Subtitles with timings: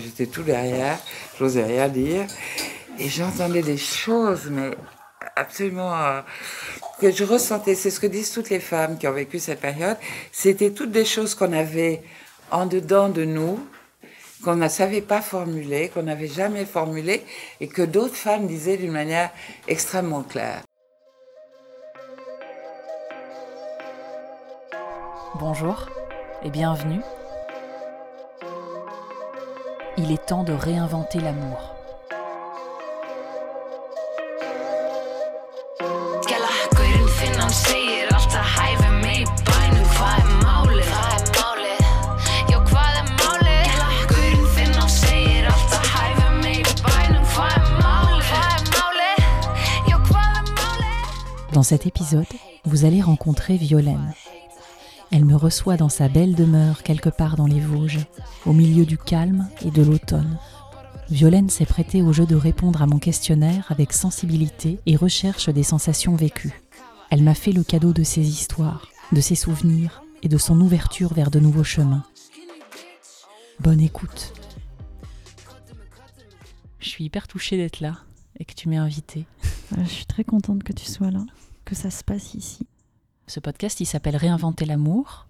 [0.00, 0.98] J'étais tout derrière,
[1.38, 2.26] j'osais rien dire.
[2.98, 4.70] Et j'entendais des choses, mais
[5.36, 6.20] absolument euh,
[7.00, 7.74] que je ressentais.
[7.74, 9.96] C'est ce que disent toutes les femmes qui ont vécu cette période.
[10.32, 12.02] C'était toutes des choses qu'on avait
[12.50, 13.58] en dedans de nous,
[14.44, 17.22] qu'on ne savait pas formuler, qu'on n'avait jamais formulé,
[17.60, 19.30] et que d'autres femmes disaient d'une manière
[19.68, 20.62] extrêmement claire.
[25.38, 25.88] Bonjour
[26.42, 27.00] et bienvenue.
[30.02, 31.74] Il est temps de réinventer l'amour.
[51.52, 52.24] Dans cet épisode,
[52.64, 54.14] vous allez rencontrer Violaine.
[55.12, 58.06] Elle me reçoit dans sa belle demeure quelque part dans les Vosges,
[58.46, 60.38] au milieu du calme et de l'automne.
[61.10, 65.64] Violaine s'est prêtée au jeu de répondre à mon questionnaire avec sensibilité et recherche des
[65.64, 66.62] sensations vécues.
[67.10, 71.12] Elle m'a fait le cadeau de ses histoires, de ses souvenirs et de son ouverture
[71.12, 72.04] vers de nouveaux chemins.
[73.58, 74.32] Bonne écoute.
[76.78, 77.96] Je suis hyper touchée d'être là
[78.38, 79.26] et que tu m'aies invitée.
[79.76, 81.24] Je suis très contente que tu sois là,
[81.64, 82.66] que ça se passe ici.
[83.30, 85.28] Ce podcast, il s'appelle Réinventer l'amour.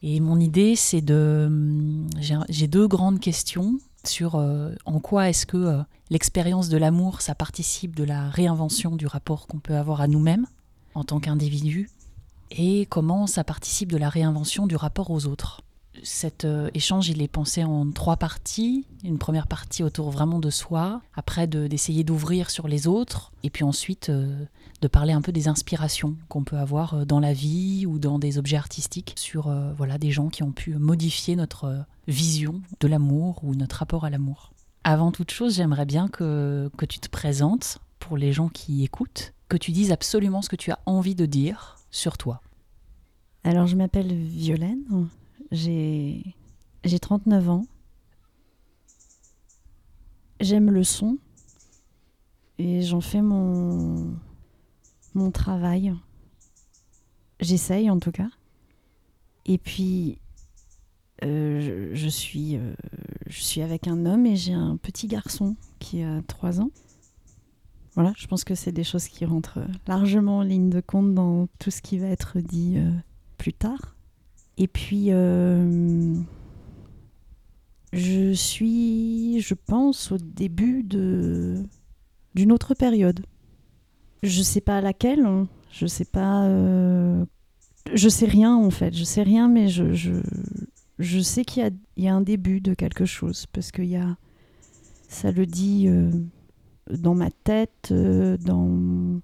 [0.00, 2.06] Et mon idée, c'est de...
[2.48, 7.34] J'ai deux grandes questions sur euh, en quoi est-ce que euh, l'expérience de l'amour, ça
[7.34, 10.46] participe de la réinvention du rapport qu'on peut avoir à nous-mêmes
[10.94, 11.90] en tant qu'individu,
[12.50, 15.60] et comment ça participe de la réinvention du rapport aux autres.
[16.02, 18.86] Cet euh, échange, il est pensé en trois parties.
[19.04, 23.64] Une première partie autour vraiment de soi, après d'essayer d'ouvrir sur les autres, et puis
[23.64, 24.10] ensuite
[24.84, 28.18] de parler un peu des inspirations qu'on peut avoir euh, dans la vie ou dans
[28.18, 32.60] des objets artistiques sur euh, voilà des gens qui ont pu modifier notre euh, vision
[32.80, 34.52] de l'amour ou notre rapport à l'amour.
[34.84, 39.32] Avant toute chose, j'aimerais bien que, que tu te présentes pour les gens qui écoutent,
[39.48, 42.42] que tu dises absolument ce que tu as envie de dire sur toi.
[43.42, 45.08] Alors je m'appelle Violaine,
[45.50, 46.34] j'ai
[46.84, 47.66] 39 ans.
[50.40, 51.16] J'aime le son
[52.58, 54.14] et j'en fais mon,
[55.14, 55.94] mon travail.
[57.40, 58.28] J'essaye en tout cas.
[59.46, 60.18] Et puis,
[61.24, 62.74] euh, je, suis, euh,
[63.26, 66.70] je suis avec un homme et j'ai un petit garçon qui a 3 ans.
[67.94, 71.46] Voilà, je pense que c'est des choses qui rentrent largement en ligne de compte dans
[71.60, 72.90] tout ce qui va être dit euh,
[73.38, 73.94] plus tard.
[74.56, 75.10] Et puis,
[77.92, 83.24] je suis, je pense, au début d'une autre période.
[84.24, 85.26] Je sais pas laquelle.
[85.26, 85.46] Hein.
[85.70, 86.44] Je sais pas.
[86.44, 87.24] Euh,
[87.92, 88.94] je sais rien en fait.
[88.94, 89.92] Je sais rien, mais je,
[90.98, 94.16] je, sais qu'il y, a, un début de quelque chose parce qu'il y a.
[95.08, 96.10] Ça le dit euh,
[96.90, 99.20] dans ma tête, euh, dans,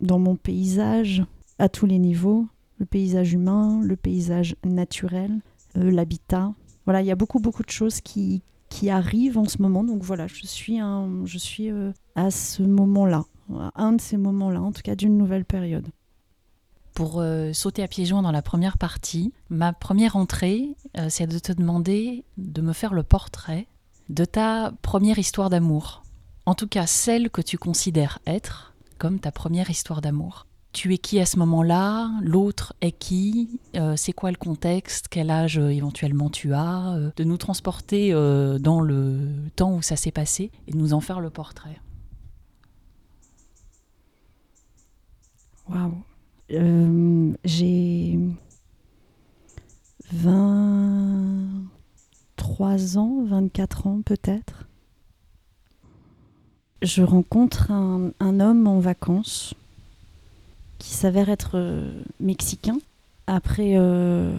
[0.00, 1.24] dans mon paysage,
[1.58, 2.48] à tous les niveaux.
[2.78, 5.40] Le paysage humain, le paysage naturel,
[5.74, 6.52] l'habitat.
[6.84, 9.84] Voilà, il y a beaucoup, beaucoup de choses qui, qui arrivent en ce moment.
[9.84, 11.70] Donc voilà, je suis, un, je suis
[12.14, 13.26] à ce moment-là
[13.74, 15.88] un de ces moments-là, en tout cas d'une nouvelle période.
[16.94, 21.26] Pour euh, sauter à pieds joints dans la première partie, ma première entrée, euh, c'est
[21.26, 23.66] de te demander de me faire le portrait
[24.08, 26.02] de ta première histoire d'amour.
[26.46, 30.46] En tout cas, celle que tu considères être comme ta première histoire d'amour.
[30.72, 32.10] Tu es qui à ce moment-là?
[32.22, 33.60] L'autre est qui?
[33.76, 35.06] Euh, C'est quoi le contexte?
[35.08, 36.98] Quel âge éventuellement tu as?
[37.16, 41.20] De nous transporter dans le temps où ça s'est passé et de nous en faire
[41.20, 41.80] le portrait.
[45.70, 46.02] Waouh.
[46.52, 48.18] Euh, j'ai
[50.12, 54.66] 23 ans, 24 ans peut-être.
[56.82, 58.10] Je rencontre un,
[58.40, 59.54] homme en vacances
[60.78, 62.78] qui s'avère être euh, mexicain.
[63.26, 64.34] Après euh,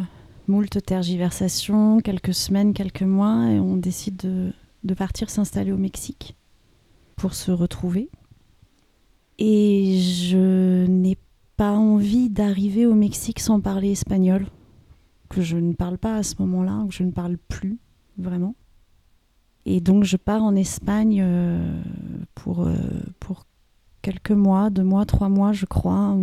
[0.47, 4.51] moult tergiversations, quelques semaines, quelques mois, et on décide de,
[4.83, 6.35] de partir s'installer au Mexique
[7.16, 8.09] pour se retrouver.
[9.37, 11.17] Et je n'ai
[11.57, 14.47] pas envie d'arriver au Mexique sans parler espagnol,
[15.29, 17.79] que je ne parle pas à ce moment-là, que je ne parle plus
[18.17, 18.55] vraiment.
[19.66, 21.81] Et donc je pars en Espagne euh,
[22.33, 22.73] pour, euh,
[23.19, 23.45] pour
[24.01, 26.17] quelques mois, deux mois, trois mois je crois,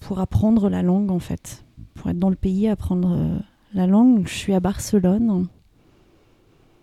[0.00, 1.64] pour apprendre la langue en fait,
[1.94, 3.38] pour être dans le pays, apprendre euh,
[3.74, 4.26] la langue.
[4.26, 5.48] Je suis à Barcelone.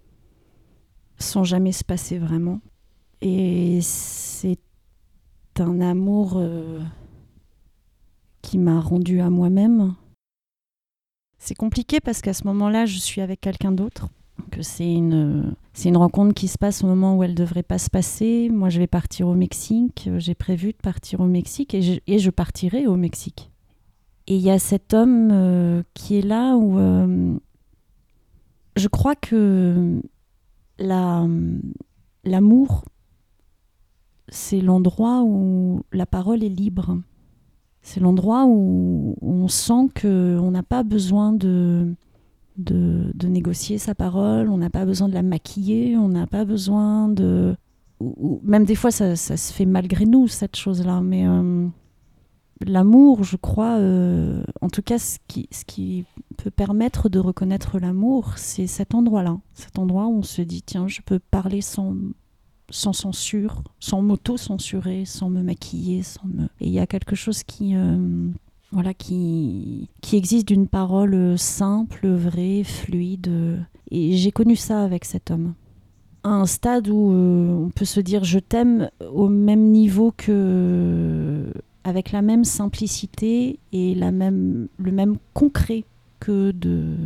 [1.18, 2.62] sans jamais se passer vraiment.
[3.22, 4.60] Et c'est
[5.58, 6.80] un amour euh,
[8.42, 9.94] qui m'a rendu à moi-même.
[11.48, 14.10] C'est compliqué parce qu'à ce moment-là, je suis avec quelqu'un d'autre
[14.52, 17.78] que c'est une, c'est une rencontre qui se passe au moment où elle devrait pas
[17.78, 18.50] se passer.
[18.52, 20.10] Moi, je vais partir au Mexique.
[20.10, 23.50] Euh, J'ai prévu de partir au Mexique et je, et je partirai au Mexique.
[24.28, 27.38] Et il y a cet homme euh, qui est là où euh,
[28.76, 30.02] je crois que
[30.80, 31.26] la,
[32.26, 32.84] l'amour,
[34.28, 36.98] c'est l'endroit où la parole est libre.
[37.88, 41.96] C'est l'endroit où on sent qu'on n'a pas besoin de,
[43.24, 47.56] négocier sa parole, on n'a pas besoin de la maquiller, on n'a pas besoin de...
[48.44, 51.00] même des fois, ça, ça se fait malgré nous, cette chose-là.
[51.00, 51.66] Mais euh,
[52.60, 56.04] l'amour, je crois, euh, en tout cas, ce qui, ce qui
[56.36, 59.40] peut permettre de reconnaître l'amour, c'est cet endroit-là.
[59.54, 61.96] Cet endroit où on se dit, tiens, je peux parler sans,
[62.70, 66.44] sans censure, sans m'auto-censurer, sans me maquiller, sans me...
[66.60, 67.76] Et il y a quelque chose qui...
[67.76, 68.30] euh,
[68.72, 73.60] voilà, qui, qui existe d'une parole simple, vraie, fluide.
[73.92, 75.54] Et j'ai connu ça avec cet homme.
[76.24, 81.46] À un stade où euh, on peut se dire je t'aime au même niveau que.
[81.86, 85.86] avec la même simplicité et la même, le même concret
[86.20, 86.98] que de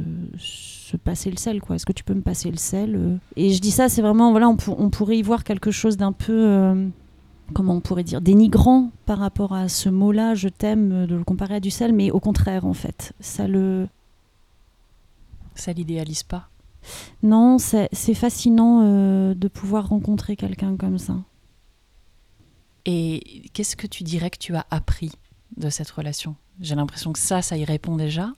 [0.92, 1.62] se passer le sel.
[1.62, 1.76] quoi.
[1.76, 4.32] Est-ce que tu peux me passer le sel euh Et je dis ça, c'est vraiment.
[4.32, 6.34] Voilà, on, pour- on pourrait y voir quelque chose d'un peu.
[6.34, 6.88] euh,
[7.54, 11.24] comment on pourrait dire, dénigrant par rapport à ce mot-là, je t'aime, euh, de le
[11.24, 13.14] comparer à du sel, mais au contraire, en fait.
[13.20, 13.88] Ça le.
[15.56, 16.50] Ça l'idéalise pas.
[17.24, 21.16] Non, c'est c'est fascinant euh, de pouvoir rencontrer quelqu'un comme ça.
[22.86, 25.12] Et qu'est-ce que tu dirais que tu as appris
[25.58, 26.36] de cette relation?
[26.60, 28.34] J'ai l'impression que ça, ça y répond déjà.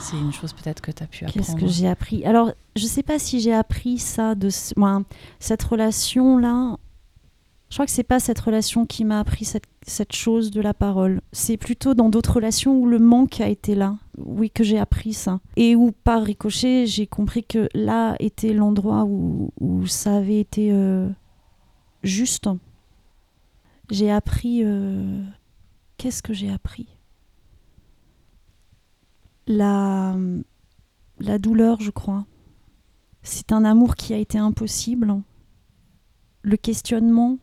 [0.00, 1.46] C'est une chose peut-être que tu as pu apprendre.
[1.46, 2.24] Qu'est-ce que j'ai appris?
[2.24, 5.02] Alors, je sais pas si j'ai appris ça de moi,
[5.38, 6.76] cette relation-là.
[7.70, 10.74] Je crois que c'est pas cette relation qui m'a appris cette, cette chose de la
[10.74, 11.22] parole.
[11.32, 13.96] C'est plutôt dans d'autres relations où le manque a été là.
[14.18, 15.40] Oui, que j'ai appris ça.
[15.56, 20.68] Et où, par ricochet, j'ai compris que là était l'endroit où, où ça avait été
[20.70, 21.08] euh,
[22.02, 22.46] juste.
[23.90, 24.62] J'ai appris.
[24.64, 25.22] euh,
[25.96, 26.86] Qu'est-ce que j'ai appris?
[29.46, 30.16] La
[31.18, 32.26] la douleur, je crois.
[33.22, 35.22] C'est un amour qui a été impossible.
[36.42, 37.38] Le questionnement,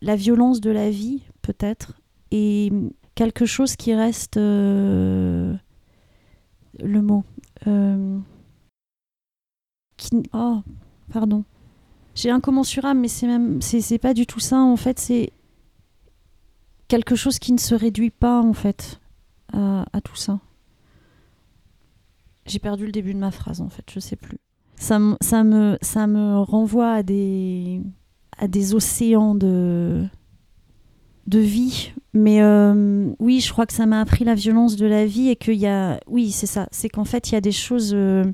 [0.00, 2.00] la violence de la vie, peut-être,
[2.30, 2.72] et
[3.14, 4.36] quelque chose qui reste.
[4.38, 5.54] euh,
[6.80, 7.24] le mot.
[7.66, 8.18] euh,
[10.32, 10.60] oh,
[11.12, 11.44] pardon.
[12.14, 13.60] J'ai incommensurable, mais c'est même.
[13.60, 14.98] C'est c'est pas du tout ça, en fait.
[14.98, 15.32] C'est
[16.88, 19.00] quelque chose qui ne se réduit pas, en fait,
[19.52, 20.40] à, à tout ça.
[22.46, 24.38] J'ai perdu le début de ma phrase en fait, je sais plus.
[24.76, 27.80] Ça, me- ça, me, ça me renvoie à des,
[28.38, 30.04] à des océans de,
[31.26, 31.92] de vie.
[32.12, 35.36] Mais euh, oui, je crois que ça m'a appris la violence de la vie et
[35.36, 35.98] qu'il y a.
[36.06, 36.68] Oui, c'est ça.
[36.70, 38.24] C'est qu'en fait, il y a des choses euh,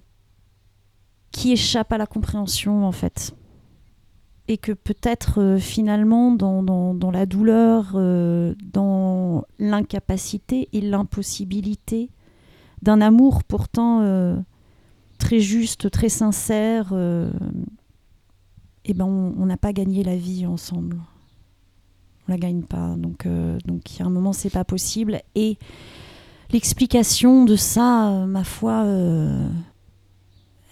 [1.31, 3.35] qui échappent à la compréhension en fait.
[4.49, 12.11] Et que peut-être euh, finalement, dans, dans, la douleur, dans l'incapacité et l'impossibilité,
[12.83, 14.37] d'un amour pourtant euh,
[15.19, 17.31] très juste, très sincère, euh,
[18.85, 20.99] eh ben on n'a pas gagné la vie ensemble.
[22.29, 22.95] On la gagne pas.
[22.97, 25.23] Donc, euh, donc il y a un moment, c'est pas possible.
[25.35, 25.59] Et
[26.51, 28.85] l'explication de ça, ma foi,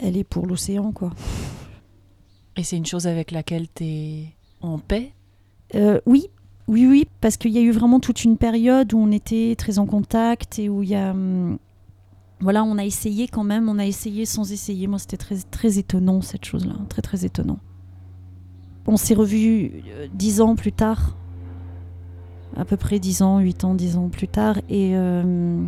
[0.01, 1.13] elle est pour l'océan, quoi.
[2.57, 4.25] Et c'est une chose avec laquelle tu es
[4.61, 5.13] en paix?
[6.07, 6.29] Oui,
[6.67, 9.79] oui, oui, parce qu'il y a eu vraiment toute une période où on était très
[9.79, 11.15] en contact et où il y a.
[12.41, 14.87] voilà, on a essayé quand même, on a essayé sans essayer.
[14.87, 15.17] Moi, c'était
[15.51, 16.75] très, étonnant, cette chose-là.
[16.89, 17.59] Très, très étonnant.
[18.87, 21.17] On s'est revus euh, dix ans plus tard.
[22.57, 24.59] À peu près dix ans, huit ans, dix ans plus tard.
[24.69, 24.97] Et.
[24.97, 25.63] euh,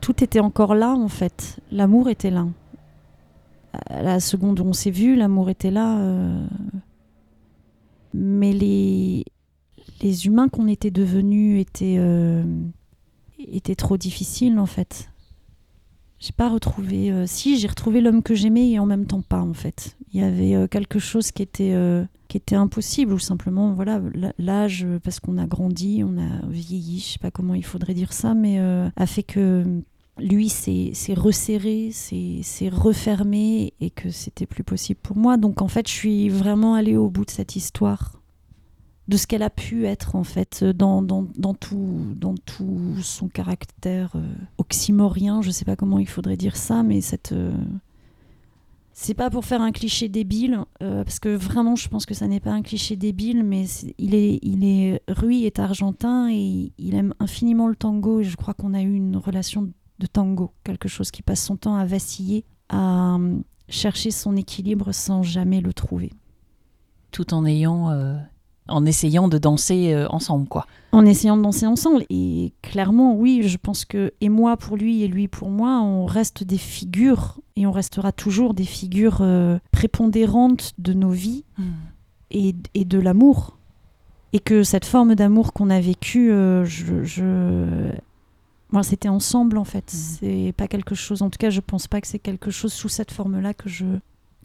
[0.00, 1.60] tout était encore là, en fait.
[1.72, 2.46] L'amour était là.
[3.90, 5.98] la seconde où on s'est vu, l'amour était là.
[5.98, 6.46] euh,
[8.14, 9.24] Mais les,
[10.00, 11.98] les humains qu'on était devenus étaient,
[13.38, 15.08] étaient trop difficiles en fait.
[16.18, 17.10] J'ai pas retrouvé.
[17.10, 19.96] euh, si, j'ai retrouvé l'homme que j'aimais et en même temps pas en fait.
[20.12, 24.00] Il y avait euh, quelque chose qui était, euh, qui était impossible ou simplement voilà
[24.38, 28.12] l'âge parce qu'on a grandi, on a vieilli, je sais pas comment il faudrait dire
[28.12, 29.82] ça, mais a fait que
[30.18, 35.36] lui s'est resserré, s'est refermé et que c'était plus possible pour moi.
[35.36, 38.22] Donc en fait, je suis vraiment allée au bout de cette histoire,
[39.08, 44.12] de ce qu'elle a pu être en fait dans, dans, tout, dans tout son caractère
[44.16, 45.42] euh, oxymorien.
[45.42, 47.52] Je sais pas comment il faudrait dire ça, mais cette euh,
[48.98, 52.26] c'est pas pour faire un cliché débile, euh, parce que vraiment, je pense que ça
[52.26, 53.66] n'est pas un cliché débile, mais
[53.98, 58.20] il est, il est, Rui est argentin et il aime infiniment le tango.
[58.20, 61.56] Et je crois qu'on a eu une relation de tango, quelque chose qui passe son
[61.56, 63.18] temps à vaciller, à
[63.68, 66.10] chercher son équilibre sans jamais le trouver.
[67.10, 67.90] Tout en ayant,
[68.68, 70.66] en essayant de danser euh, ensemble, quoi.
[70.92, 72.04] En essayant de danser ensemble.
[72.10, 76.06] Et clairement, oui, je pense que, et moi pour lui et lui pour moi, on
[76.06, 81.44] reste des figures, et on restera toujours des figures euh, prépondérantes de nos vies
[82.30, 83.58] et, et de l'amour.
[84.32, 87.90] Et que cette forme d'amour qu'on a vécue, euh, je, je...
[88.70, 89.88] Moi, c'était ensemble en fait.
[89.88, 91.22] C'est pas quelque chose.
[91.22, 93.86] En tout cas, je pense pas que c'est quelque chose sous cette forme-là que je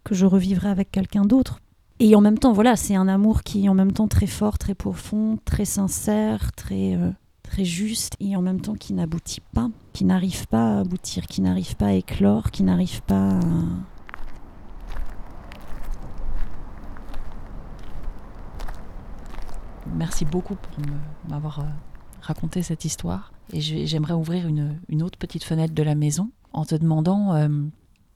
[0.04, 1.60] que je revivrai avec quelqu'un d'autre.
[2.04, 4.58] Et en même temps, voilà, c'est un amour qui est en même temps très fort,
[4.58, 7.12] très profond, très sincère, très euh,
[7.44, 11.42] très juste, et en même temps qui n'aboutit pas, qui n'arrive pas à aboutir, qui
[11.42, 13.40] n'arrive pas à éclore, qui n'arrive pas à...
[19.96, 20.84] Merci beaucoup pour
[21.30, 21.64] m'avoir euh,
[22.24, 23.32] raconté cette histoire.
[23.54, 27.48] Et j'aimerais ouvrir une, une autre petite fenêtre de la maison en te demandant euh,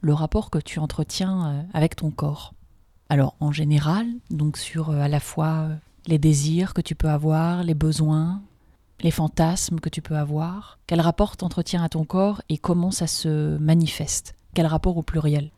[0.01, 2.55] le rapport que tu entretiens avec ton corps.
[3.09, 5.75] Alors, en général, donc sur euh, à la fois euh,
[6.07, 8.41] les désirs que tu peux avoir, les besoins,
[9.01, 10.79] les fantasmes que tu peux avoir.
[10.87, 14.35] Quel rapport t'entretiens à ton corps et comment ça se manifeste?
[14.53, 15.51] Quel rapport au pluriel?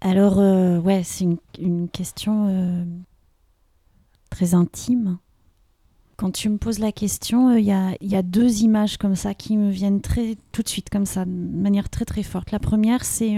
[0.00, 1.26] Alors, euh, ouais, c'est
[1.58, 2.84] une, question euh,
[4.30, 5.18] très intime.
[6.16, 9.56] Quand tu me poses la question, il y, y a deux images comme ça qui
[9.56, 12.52] me viennent très, tout de suite, comme ça, de manière très très forte.
[12.52, 13.36] La première, c'est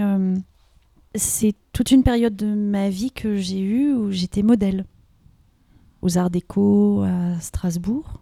[1.17, 4.85] c'est toute une période de ma vie que j'ai eue où j'étais modèle.
[6.01, 8.21] Aux Arts Déco à Strasbourg,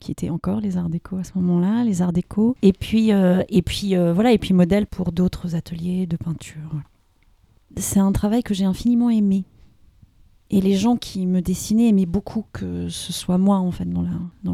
[0.00, 2.56] qui étaient encore les Arts Déco à ce moment-là, les Arts Déco.
[2.62, 6.82] Et puis, euh, et puis euh, voilà, et puis modèle pour d'autres ateliers de peinture.
[7.76, 9.44] c'est un travail que j'ai infiniment aimé.
[10.50, 14.00] Et les gens qui me dessinaient aimaient beaucoup que ce soit moi, en fait, dans,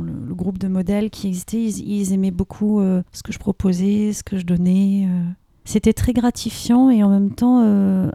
[0.03, 1.63] le, groupe de modèles qui existait.
[1.63, 5.09] Ils, ils aimaient beaucoup euh, ce que je proposais, ce que je donnais.
[5.65, 8.11] C'était très gratifiant et en même temps, euh,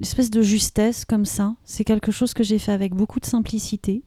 [0.00, 1.54] une espèce de justesse comme ça.
[1.64, 4.02] C'est quelque chose que j'ai fait avec beaucoup de simplicité.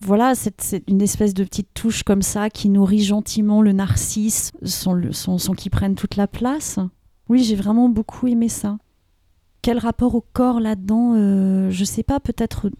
[0.00, 5.12] Voilà, c'est une espèce de petite touche comme ça qui nourrit gentiment le narcisse sans,
[5.12, 6.78] sans, sans qu'il prenne toute la place.
[7.28, 8.78] Oui, j'ai vraiment beaucoup aimé ça.
[9.60, 12.70] Quel rapport au corps là-dedans euh, Je sais pas, peut-être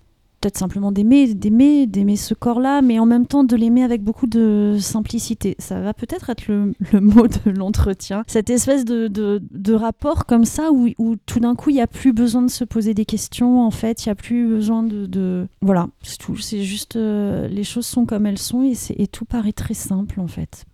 [0.40, 4.26] peut-être simplement d'aimer, d'aimer, d'aimer ce corps-là, mais en même temps de l'aimer avec beaucoup
[4.26, 5.56] de simplicité.
[5.58, 8.22] Ça va peut-être être le, mot de l'entretien.
[8.26, 12.42] Cette espèce de, rapport comme ça où, tout d'un coup il n'y a plus besoin
[12.42, 13.62] de se poser des questions.
[13.62, 16.36] En fait, il n'y a plus besoin de, voilà, c'est tout.
[16.36, 20.26] C'est juste euh, les choses sont comme elles sont et tout paraît très simple en
[20.26, 20.64] fait.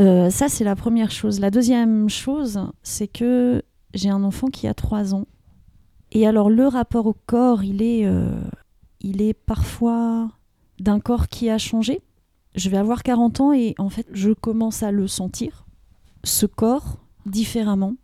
[0.00, 1.40] Euh, ça, c'est la première chose.
[1.40, 3.62] La deuxième chose, c'est que
[3.94, 5.26] j'ai un enfant qui a 3 ans.
[6.12, 8.30] Et alors, le rapport au corps, il est, euh,
[9.04, 10.30] il est parfois
[10.80, 12.00] d'un corps qui a changé.
[12.54, 15.66] Je vais avoir 40 ans et en fait, je commence à le sentir,
[16.24, 17.94] ce corps, différemment.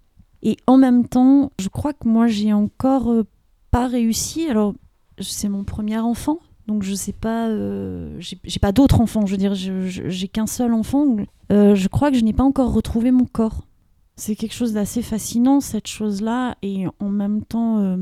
[0.43, 3.25] Et en même temps, je crois que moi, j'ai encore euh,
[3.71, 4.49] pas réussi.
[4.49, 4.75] Alors,
[5.21, 6.39] c'est mon premier enfant.
[6.67, 9.27] Donc je sais pas, euh, j'ai pas d'autres enfants.
[9.27, 11.17] Je veux dire, j'ai qu'un seul enfant.
[11.51, 13.67] Euh, je crois que je n'ai pas encore retrouvé mon corps.
[14.15, 17.97] C'est quelque chose d'assez fascinant, cette chose-là, et en même temps euh,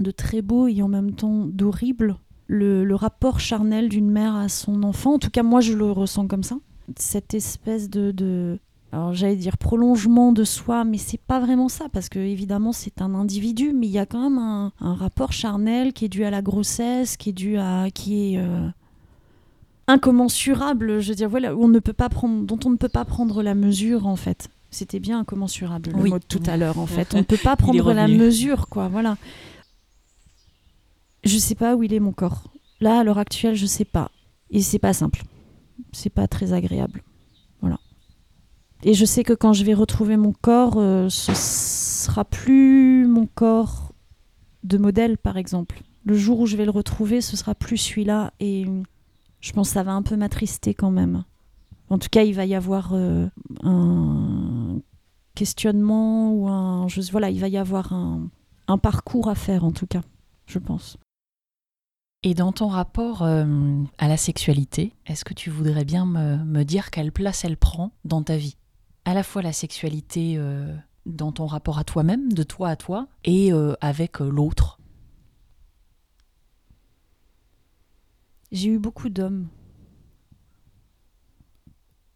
[0.00, 2.16] de très beau et en même temps d'horrible.
[2.46, 5.90] Le, le rapport charnel d'une mère à son enfant, en tout cas moi je le
[5.90, 6.56] ressens comme ça.
[6.96, 8.58] Cette espèce de, de
[8.90, 13.02] alors j'allais dire prolongement de soi, mais c'est pas vraiment ça, parce que évidemment c'est
[13.02, 16.24] un individu, mais il y a quand même un, un rapport charnel qui est dû
[16.24, 17.88] à la grossesse, qui est dû à.
[17.92, 18.38] qui est.
[18.38, 18.68] euh,
[19.86, 22.88] incommensurable, je veux dire, voilà, où on ne peut pas prendre, dont on ne peut
[22.88, 24.48] pas prendre la mesure en fait.
[24.70, 26.10] C'était bien incommensurable le Oui.
[26.10, 27.14] mot de tout à l'heure en fait.
[27.14, 29.16] On ne peut pas prendre la mesure, quoi, voilà.
[31.38, 32.50] Je sais pas où il est mon corps.
[32.80, 34.10] Là, à l'heure actuelle, je sais pas.
[34.50, 35.22] Et c'est pas simple.
[35.92, 37.04] C'est pas très agréable.
[37.60, 37.78] Voilà.
[38.82, 43.26] Et je sais que quand je vais retrouver mon corps, euh, ce sera plus mon
[43.26, 43.92] corps
[44.64, 45.80] de modèle, par exemple.
[46.04, 48.32] Le jour où je vais le retrouver, ce sera plus celui-là.
[48.40, 48.66] Et
[49.40, 51.22] je pense que ça va un peu m'attrister quand même.
[51.88, 53.28] En tout cas, il va y avoir euh,
[53.62, 54.80] un
[55.36, 56.88] questionnement ou un.
[57.12, 60.02] Voilà, il va y avoir un parcours à faire, en tout cas,
[60.48, 60.98] je pense.
[62.24, 66.90] Et dans ton rapport euh, à la sexualité, est-ce que tu voudrais bien me, dire
[66.90, 68.56] quelle place elle prend dans ta vie?
[69.04, 70.74] À la fois la sexualité euh,
[71.06, 74.80] dans ton rapport à toi-même, de toi à toi, et euh, avec l'autre?
[78.50, 79.46] J'ai eu beaucoup d'hommes.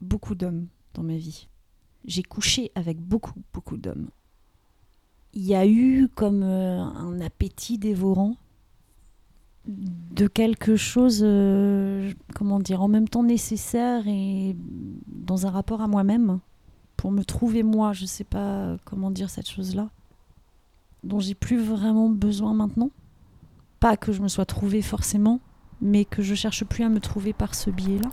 [0.01, 1.47] Beaucoup d'hommes dans ma vie.
[2.05, 4.11] J'ai couché avec beaucoup, beaucoup d'hommes.
[5.33, 8.37] Il y a eu comme un appétit dévorant
[9.67, 14.57] de quelque chose, euh, comment dire, en même temps nécessaire et
[15.07, 16.41] dans un rapport à moi-même,
[16.97, 19.91] pour me trouver moi, je sais pas comment dire cette chose-là,
[21.05, 22.91] dont j'ai plus vraiment besoin maintenant.
[23.81, 25.41] Pas que je me sois trouvée forcément,
[25.81, 28.11] mais que je cherche plus à me trouver par ce biais-là.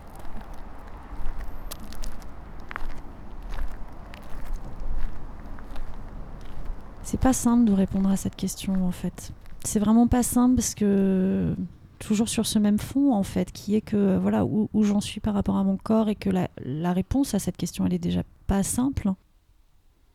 [7.03, 10.75] C'est pas simple de répondre à cette question en fait c'est vraiment pas simple parce
[10.75, 11.55] que
[11.99, 15.33] toujours sur ce même fond en fait, qui est que voilà où, j'en suis par
[15.33, 18.23] rapport à mon corps et que la, la, réponse à cette question elle est déjà
[18.47, 19.11] pas simple.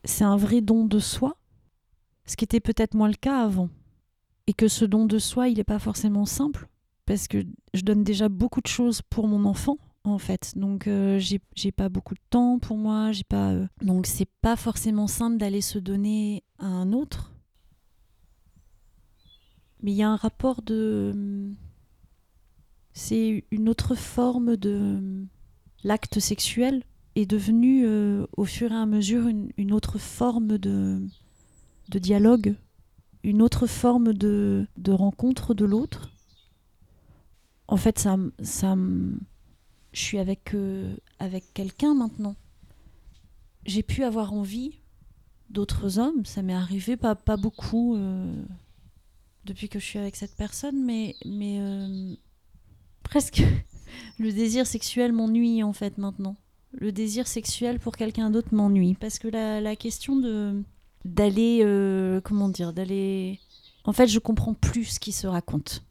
[0.04, 1.36] C'est un vrai don de soi,
[2.26, 3.68] ce qui était peut-être moins le cas avant,
[4.46, 6.68] et que ce don de soi il n'est pas forcément simple
[7.06, 10.52] parce que je donne déjà beaucoup de choses pour mon enfant en fait.
[10.56, 14.56] Donc euh, j'ai pas beaucoup de temps pour moi, j'ai pas euh, donc c'est pas
[14.56, 17.33] forcément simple d'aller se donner à un autre
[19.84, 21.12] mais il y a un rapport de...
[22.94, 25.26] C'est une autre forme de...
[25.84, 26.84] L'acte sexuel
[27.16, 31.06] est devenu euh, au fur et à mesure une, autre forme de,
[31.90, 32.56] de dialogue,
[33.22, 36.10] une autre forme de, de rencontre de l'autre.
[37.68, 38.74] En fait, ça, ça,
[39.92, 42.36] je suis avec, euh, avec quelqu'un maintenant.
[43.66, 44.80] J'ai pu avoir envie
[45.50, 47.96] d'autres hommes, ça m'est arrivé, pas, pas beaucoup.
[47.96, 48.34] Euh,
[49.44, 52.14] depuis que je suis avec cette personne, mais, mais euh,
[53.02, 53.42] presque
[54.18, 56.36] le désir sexuel m'ennuie en fait maintenant.
[56.72, 60.62] Le désir sexuel pour quelqu'un d'autre m'ennuie parce que la, la, question de
[61.04, 63.38] d'aller euh, comment dire d'aller
[63.84, 65.84] en fait je comprends plus ce qui se raconte.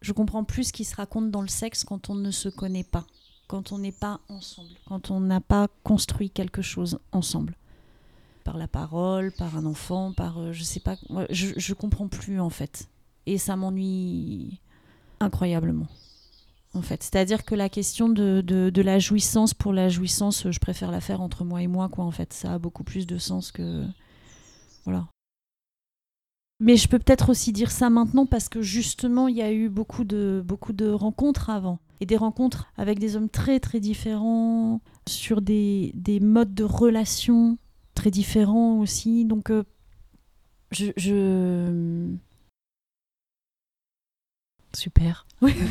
[0.00, 2.84] Je comprends plus ce qui se raconte dans le sexe quand on ne se connaît
[2.84, 3.06] pas,
[3.46, 7.56] quand on n'est pas ensemble, quand on n'a pas construit quelque chose ensemble
[8.42, 10.96] par la parole, par un enfant, par euh, je sais pas,
[11.30, 12.88] je, je comprends plus en fait
[13.26, 14.60] et ça m'ennuie
[15.20, 15.86] incroyablement.
[16.74, 20.90] En fait, c'est-à-dire que la question de, de, la jouissance pour la jouissance, je préfère
[20.90, 22.04] la faire entre moi et moi, quoi.
[22.04, 23.84] En fait, ça a beaucoup plus de sens que
[24.84, 25.06] voilà.
[26.60, 29.68] Mais je peux peut-être aussi dire ça maintenant parce que justement, il y a eu
[29.68, 34.80] beaucoup de beaucoup de rencontres avant et des rencontres avec des hommes très très différents
[35.08, 37.58] sur des, des modes de relations
[37.94, 39.24] très différents aussi.
[39.24, 39.62] Donc, euh,
[40.70, 42.14] je, je
[44.74, 45.26] Super.
[45.40, 45.54] Oui.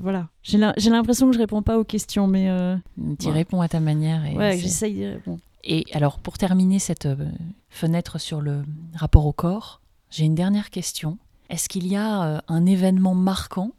[0.00, 0.28] voilà.
[0.42, 0.58] J'ai
[0.90, 2.48] l'impression que je réponds pas aux questions, mais.
[2.48, 2.76] Euh,
[3.18, 4.24] tu réponds à ta manière.
[4.26, 5.40] Et ouais, j'essaye d'y répondre.
[5.64, 7.30] Et alors, pour terminer cette euh,
[7.70, 9.80] fenêtre sur le rapport au corps,
[10.10, 11.18] j'ai une dernière question.
[11.50, 13.70] Est-ce qu'il y a euh, un événement marquant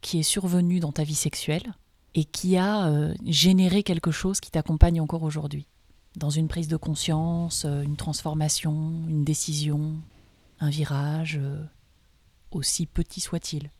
[0.00, 1.74] qui est survenu dans ta vie sexuelle
[2.14, 5.66] et qui a généré quelque chose qui t'accompagne encore aujourd'hui?
[6.14, 9.94] Dans une prise de conscience, une transformation, une décision,
[10.60, 11.40] un virage
[12.56, 13.70] aussi petit soit-il.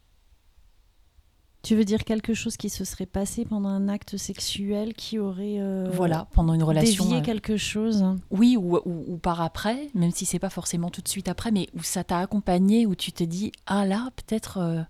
[1.65, 5.61] Tu veux dire quelque chose qui se serait passé pendant un acte sexuel qui aurait
[5.61, 8.05] euh, voilà pendant une relation dévié euh, quelque chose?
[8.31, 11.71] oui ou, ou, par après même si c'est pas forcément tout de suite après mais
[11.73, 14.83] où ça t'a accompagné où tu te dis ah là peut-être euh,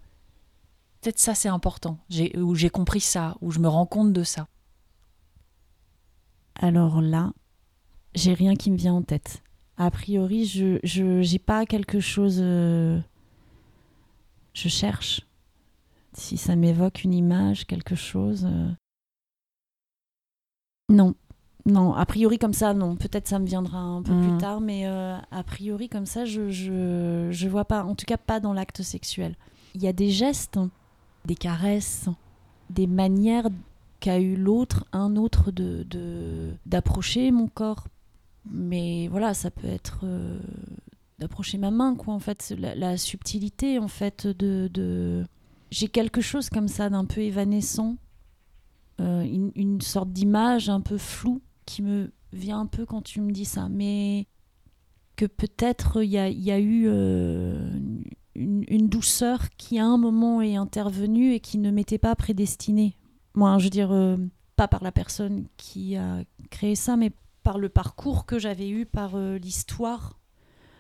[1.01, 1.99] peut-être ça c'est important.
[2.09, 4.49] J'ai où j'ai compris ça où je me rends compte de ça
[6.57, 7.33] alors là
[8.17, 9.45] j'ai rien qui me vient en tête.
[9.77, 12.43] A priori je je j'ai pas quelque chose
[14.55, 15.21] je cherche
[16.15, 18.47] si ça m'évoque une image, quelque chose.
[18.49, 18.71] Euh.
[20.89, 21.15] Non,
[21.67, 22.97] non, a priori comme ça, non.
[22.97, 24.39] Peut-être ça me viendra un peu plus mm.
[24.39, 28.17] tard, mais euh, a priori comme ça, je, je, je vois pas, en tout cas
[28.17, 29.35] pas dans l'acte sexuel.
[29.75, 30.59] Il y a des gestes,
[31.25, 32.09] des caresses,
[32.71, 33.49] des manières
[33.99, 37.89] qu'a eu l'autre, un autre de d'approcher mon corps.
[38.51, 40.39] Mais voilà, ça peut être euh,
[41.19, 45.25] d'approcher ma main, quoi, en fait, la, subtilité, en fait, de, de...
[45.71, 47.97] j'ai quelque chose comme ça d'un peu évanescent
[49.01, 49.25] euh,
[49.57, 53.45] une, sorte d'image un peu floue qui me vient un peu quand tu me dis
[53.45, 53.69] ça.
[53.69, 54.27] Mais
[55.17, 57.71] que peut-être il y a, y a, eu euh,
[58.37, 62.97] une, douceur qui à un moment est intervenue et qui ne m'était pas prédestinée.
[63.35, 64.17] Moi, je veux dire, euh,
[64.55, 67.11] pas par la personne qui a créé ça, mais
[67.43, 70.21] par le parcours que j'avais eu, par l'histoire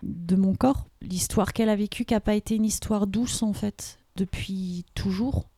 [0.05, 3.53] de mon corps, l'histoire qu'elle a vécue, qui n'a pas été une histoire douce en
[3.53, 5.49] fait, depuis toujours.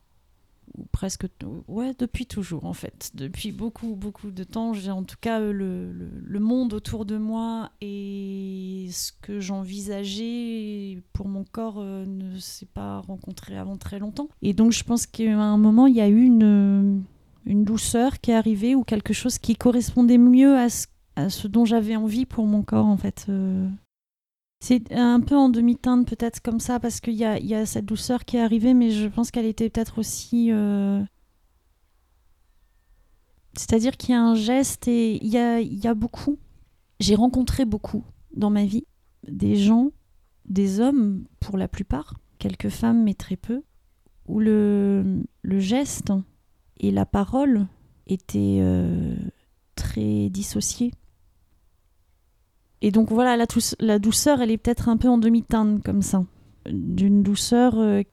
[0.77, 1.25] Ou presque
[1.67, 3.11] ouais depuis toujours en fait.
[3.15, 7.71] Depuis beaucoup beaucoup de temps j'ai en tout cas le, le, monde autour de moi
[7.81, 14.27] et ce que j'envisageais pour mon corps euh, ne s'est pas rencontré avant très longtemps.
[14.41, 17.01] Et donc je pense qu'à un moment il y a eu une
[17.45, 21.47] une douceur qui est arrivée ou quelque chose qui correspondait mieux à ce, à ce
[21.47, 23.67] dont j'avais envie pour mon corps en fait euh,
[24.59, 28.37] c'est un peu en demi-teinte peut-être comme ça parce qu'il y a, cette douceur qui
[28.37, 30.51] est arrivée, mais je pense qu'elle était peut-être aussi...
[30.51, 31.03] Euh...
[33.53, 36.37] C'est-à-dire qu'il y a un geste et il y a, y a beaucoup.
[36.99, 38.03] J'ai rencontré beaucoup
[38.35, 38.85] dans ma vie.
[39.27, 39.91] Des gens,
[40.45, 43.63] des hommes pour la plupart, quelques femmes mais très peu,
[44.27, 46.11] où le, le geste
[46.79, 47.67] et la parole
[48.05, 49.15] étaient euh,
[49.75, 50.91] très dissociés.
[52.81, 53.45] Et donc voilà, la,
[53.79, 56.23] la douceur, elle est peut-être un peu en demi-teinte comme ça.
[56.69, 58.03] D'une douceur euh,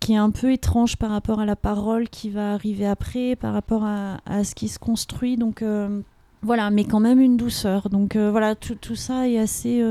[0.00, 3.52] qui est un peu étrange par rapport à la parole qui va arriver après, par
[3.52, 5.36] rapport à, à ce qui se construit.
[5.36, 6.00] Donc euh,
[6.42, 7.90] voilà, mais quand même une douceur.
[7.90, 9.84] Donc euh, voilà, tout, ça est assez.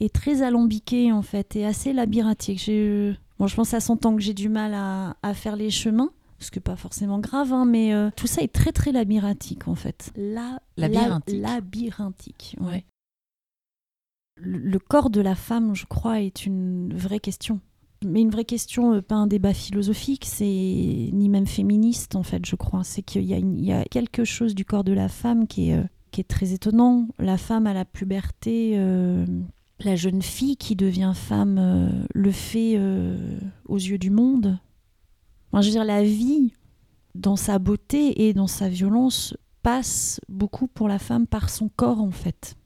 [0.00, 2.70] est très alambiqué en fait, et assez labyrinthique.
[3.38, 6.10] Bon, je pense à son temps que j'ai du mal à, à faire les chemins
[6.38, 9.68] ce qui n'est pas forcément grave, hein, mais euh, tout ça est très très labyrinthique
[9.68, 10.12] en fait.
[10.16, 11.40] La, labyrinthique.
[11.40, 12.84] La, labyrinthique, ouais.
[14.36, 17.60] Le, le, corps de la femme, je crois, est une vraie question.
[18.04, 22.44] Mais une vraie question, euh, pas un débat philosophique, c'est ni même féministe en fait,
[22.44, 22.84] je crois.
[22.84, 25.84] C'est qu'il y, y, a quelque chose du corps de la femme qui est, euh,
[26.10, 27.08] qui est très étonnant.
[27.18, 29.24] La femme à la puberté, euh,
[29.80, 32.78] la jeune fille qui devient femme, euh, le fait
[33.66, 34.58] aux yeux du monde
[35.52, 36.52] La vie,
[37.14, 42.00] dans sa beauté et dans sa violence, passe beaucoup pour la femme par son corps,
[42.00, 42.56] en fait.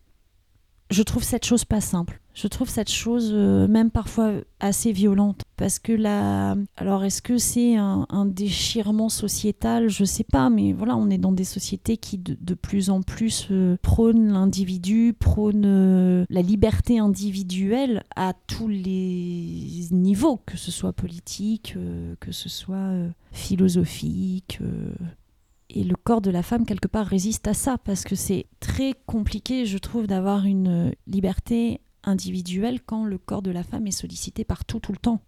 [0.91, 2.21] Je trouve cette chose pas simple.
[2.33, 5.43] Je trouve cette chose euh, même parfois assez violente.
[5.57, 6.57] Parce que là.
[6.77, 9.89] Alors, est-ce que c'est un, déchirement sociétal?
[9.89, 13.03] Je sais pas, mais voilà, on est dans des sociétés qui de, de plus en
[13.03, 20.71] plus euh, prônent l'individu, prônent euh, la liberté individuelle à tous les niveaux, que ce
[20.71, 21.77] soit politique,
[22.21, 22.93] que ce soit
[23.33, 24.61] philosophique
[25.73, 28.95] et le corps de la femme, quelque part, résiste à ça, parce que c'est très
[29.07, 34.45] compliqué, je trouve, d'avoir une liberté individuelle quand le corps de la femme est sollicité
[34.45, 35.21] partout, tout le temps.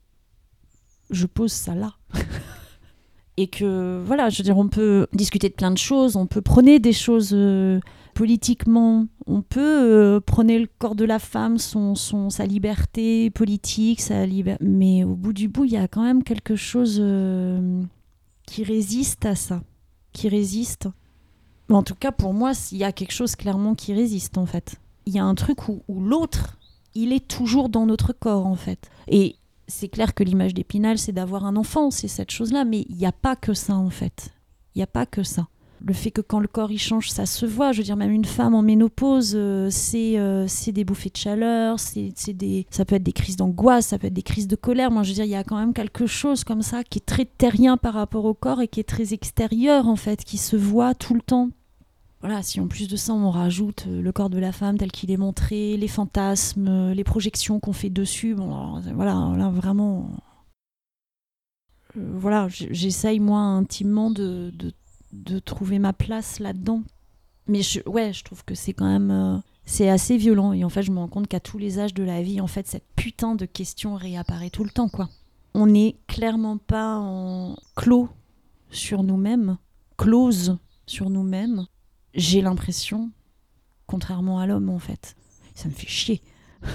[1.11, 1.95] Je pose ça là.
[3.37, 6.43] et que, voilà, je veux dire, on peut discuter de plein de choses, on peut
[6.43, 7.81] prôner des choses euh,
[8.15, 14.01] politiquement, on peut euh, prôner le corps de la femme, son, son, sa liberté politique,
[14.01, 14.57] sa liber...
[14.61, 17.83] mais au bout du bout, il y a quand même quelque chose euh,
[18.47, 19.63] qui résiste à ça
[20.13, 20.89] qui résiste.
[21.69, 24.77] En tout cas, pour moi, il y a quelque chose clairement qui résiste, en fait.
[25.07, 26.59] Il y a un truc où, où l'autre,
[26.95, 28.91] il est toujours dans notre corps, en fait.
[29.09, 29.37] Et
[29.69, 33.07] c'est clair que l'image d'Épinal, c'est d'avoir un enfant, c'est cette chose-là, mais il n'y
[33.07, 34.31] a pas que ça, en fait.
[34.75, 35.47] Il n'y a pas que ça
[35.85, 37.73] le fait que quand le corps il change, ça se voit.
[37.73, 41.79] Je veux dire, même une femme en ménopause, euh, c'est euh, des bouffées de chaleur,
[41.81, 44.91] c'est des, ça peut être des crises d'angoisse, ça peut être des crises de colère.
[44.91, 47.07] Moi, je veux dire, il y a quand même quelque chose comme ça qui est
[47.07, 50.57] très terrien par rapport au corps et qui est très extérieur en fait, qui se
[50.57, 51.51] voit tout le temps.
[52.23, 54.93] Voilà, si en plus de ça on rajoute euh, le corps de la femme tel
[54.93, 59.51] qu'il est montré, les fantasmes, euh, les projections qu'on fait dessus, bon, alors, voilà, là
[59.51, 60.09] vraiment
[61.97, 64.53] euh, voilà, j'essaye moi intimement de,
[65.13, 66.83] de, trouver ma place là-dedans.
[67.47, 69.11] Mais ouais, je trouve que c'est quand même.
[69.11, 70.53] Euh, c'est assez violent.
[70.53, 72.47] Et en fait, je me rends compte qu'à tous les âges de la vie, en
[72.47, 75.09] fait, cette putain de question réapparaît tout le temps, quoi.
[75.55, 78.09] On n'est clairement pas en clos
[78.71, 79.59] sur nous-mêmes,
[79.99, 80.57] close
[80.87, 81.67] sur nous-mêmes.
[82.15, 83.11] J'ai l'impression,
[83.87, 85.17] contrairement à l'homme, en fait.
[85.55, 86.21] Ça me fait chier.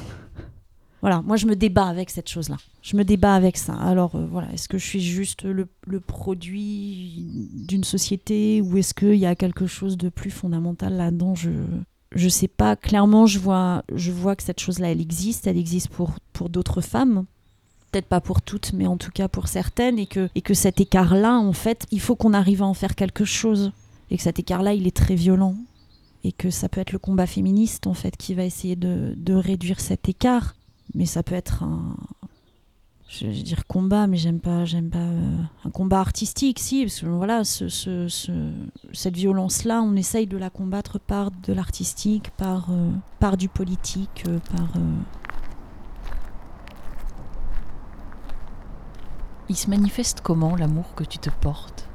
[1.02, 2.58] Voilà, moi je me débat avec cette chose-là.
[2.82, 3.76] Je me débat avec ça.
[3.76, 8.94] Alors euh, voilà, est-ce que je suis juste le, le produit d'une société ou est-ce
[8.94, 11.36] qu'il y a quelque chose de plus fondamental là-dedans?
[11.36, 11.52] Je
[12.16, 12.76] je sais pas.
[12.76, 15.46] Clairement, je vois je vois que cette chose-là, elle existe.
[15.46, 17.26] Elle existe pour pour d'autres femmes.
[17.92, 20.82] Peut-être pas pour toutes, mais en tout cas pour certaines, et que, et que cet
[20.82, 23.72] écart-là, en fait, il faut qu'on arrive à en faire quelque chose.
[24.10, 25.56] Et que cet écart-là, il est très violent.
[26.24, 29.34] Et que ça peut être le combat féministe, en fait, qui va essayer de, de
[29.34, 30.56] réduire cet écart
[30.94, 31.98] mais ça peut être un,
[33.10, 37.02] je vais dire combat, mais j'aime pas, j'aime pas euh, un combat artistique, si, parce
[37.02, 38.54] que voilà, ce, ce- ce-
[38.94, 42.90] cette violence-là, on essaye de la combattre par de l'artistique, par, euh,
[43.20, 44.70] par du politique, euh, par.
[44.78, 44.94] euh,
[49.50, 51.86] Il se manifeste comment l'amour que tu te portes?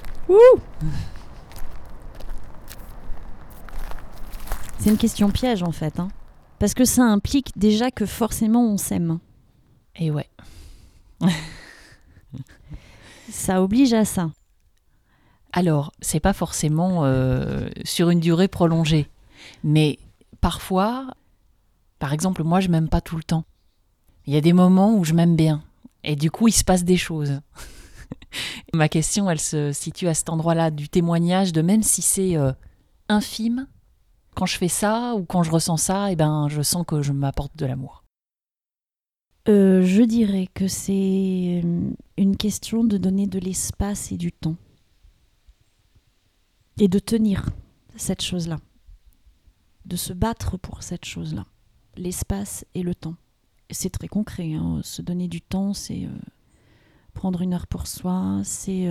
[4.82, 6.08] C'est une question piège en fait, hein.
[6.58, 9.20] parce que ça implique déjà que forcément on s'aime.
[9.94, 10.28] Et ouais.
[13.30, 14.32] Ça oblige à ça.
[15.52, 19.08] Alors, c'est pas forcément euh, sur une durée prolongée,
[19.62, 20.00] mais
[20.40, 21.14] parfois,
[22.00, 23.44] par exemple, moi, je m'aime pas tout le temps.
[24.26, 25.62] Il y a des moments où je m'aime bien,
[26.02, 27.40] et du coup, il se passe des choses.
[28.74, 32.52] Ma question, elle se situe à cet endroit-là du témoignage de même si c'est euh,
[33.08, 33.68] infime,
[34.34, 37.12] quand je fais ça ou quand je ressens ça, eh ben, je sens que je
[37.12, 38.04] m'apporte de l'amour.
[39.48, 44.56] Euh, je dirais que c'est euh, une question de donner de l'espace et du temps.
[46.78, 47.50] Et de tenir
[47.96, 48.58] cette chose-là.
[49.84, 51.46] De se battre pour cette chose-là.
[51.96, 53.16] L'espace et le temps.
[53.70, 54.54] C'est très concret.
[54.54, 54.80] hein.
[54.84, 56.18] Se donner du temps, c'est euh,
[57.14, 58.86] prendre une heure pour soi, c'est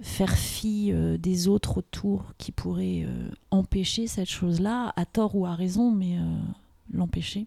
[0.00, 5.46] faire fi euh, des autres autour qui pourraient euh, empêcher cette chose-là, à tort ou
[5.46, 6.38] à raison, mais euh,
[6.92, 7.46] l'empêcher.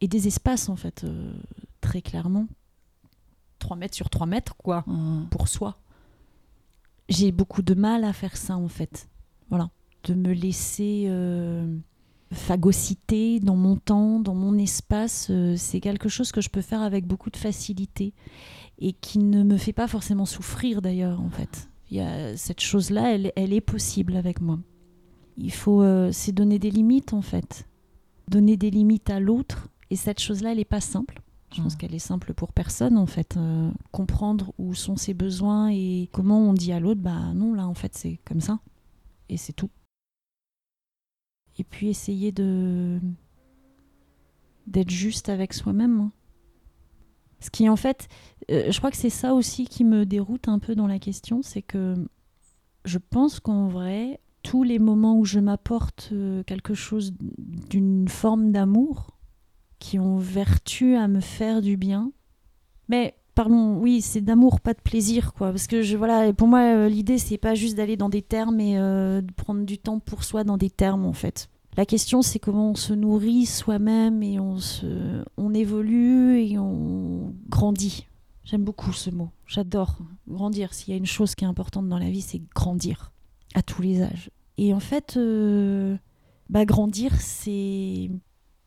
[0.00, 1.04] Et des espaces en fait
[1.82, 2.46] très clairement.
[3.58, 5.26] 3 mètres sur 3 mètres quoi Mmh.
[5.30, 5.76] pour soi.
[7.10, 9.10] J'ai beaucoup de mal à faire ça en fait.
[9.50, 9.68] Voilà.
[10.04, 11.12] De me laisser
[12.32, 17.04] phagocyter dans mon temps dans mon espace c'est quelque chose que je peux faire avec
[17.04, 18.14] beaucoup de facilité
[18.80, 22.60] et qui ne me fait pas forcément souffrir d'ailleurs en fait il y a cette
[22.60, 24.58] chose là elle, elle est possible avec moi
[25.36, 27.66] il faut euh, c'est donner des limites en fait
[28.28, 31.20] donner des limites à l'autre et cette chose-là, elle n'est pas simple.
[31.52, 31.78] Je pense Mhm.
[31.80, 33.36] qu'elle est simple pour personne, en fait.
[33.36, 37.66] Euh, comprendre où sont ses besoins et comment on dit à l'autre, bah non, là,
[37.66, 38.60] en fait, c'est comme ça.
[39.30, 39.68] Et c'est tout.
[41.58, 43.00] Et puis essayer de
[44.68, 46.00] d'être juste avec soi-même.
[46.00, 46.12] hein.
[47.40, 48.08] Ce qui, en fait,
[48.50, 51.40] euh, je crois que c'est ça aussi qui me déroute un peu dans la question,
[51.42, 51.94] c'est que
[52.84, 58.52] je pense qu'en vrai, tous les moments où je m'apporte euh, quelque chose d'une forme
[58.52, 59.16] d'amour,
[59.78, 62.12] qui ont vertu à me faire du bien.
[62.88, 65.50] Mais parlons, oui, c'est d'amour, pas de plaisir, quoi.
[65.50, 68.60] Parce que je, voilà, pour moi, euh, l'idée c'est pas juste d'aller dans des termes
[68.60, 71.48] et de prendre du temps pour soi dans des termes, en fait.
[71.76, 77.34] La question, c'est comment on se nourrit soi-même et on se, on évolue et on
[77.48, 78.06] grandit.
[78.44, 79.30] J'aime beaucoup ce mot.
[79.46, 80.74] J'adore grandir.
[80.74, 83.12] S'il y a une chose qui est importante dans la vie, c'est grandir
[83.54, 84.30] à tous les âges.
[84.58, 85.96] Et en fait, euh,
[86.48, 88.10] bah, grandir, c'est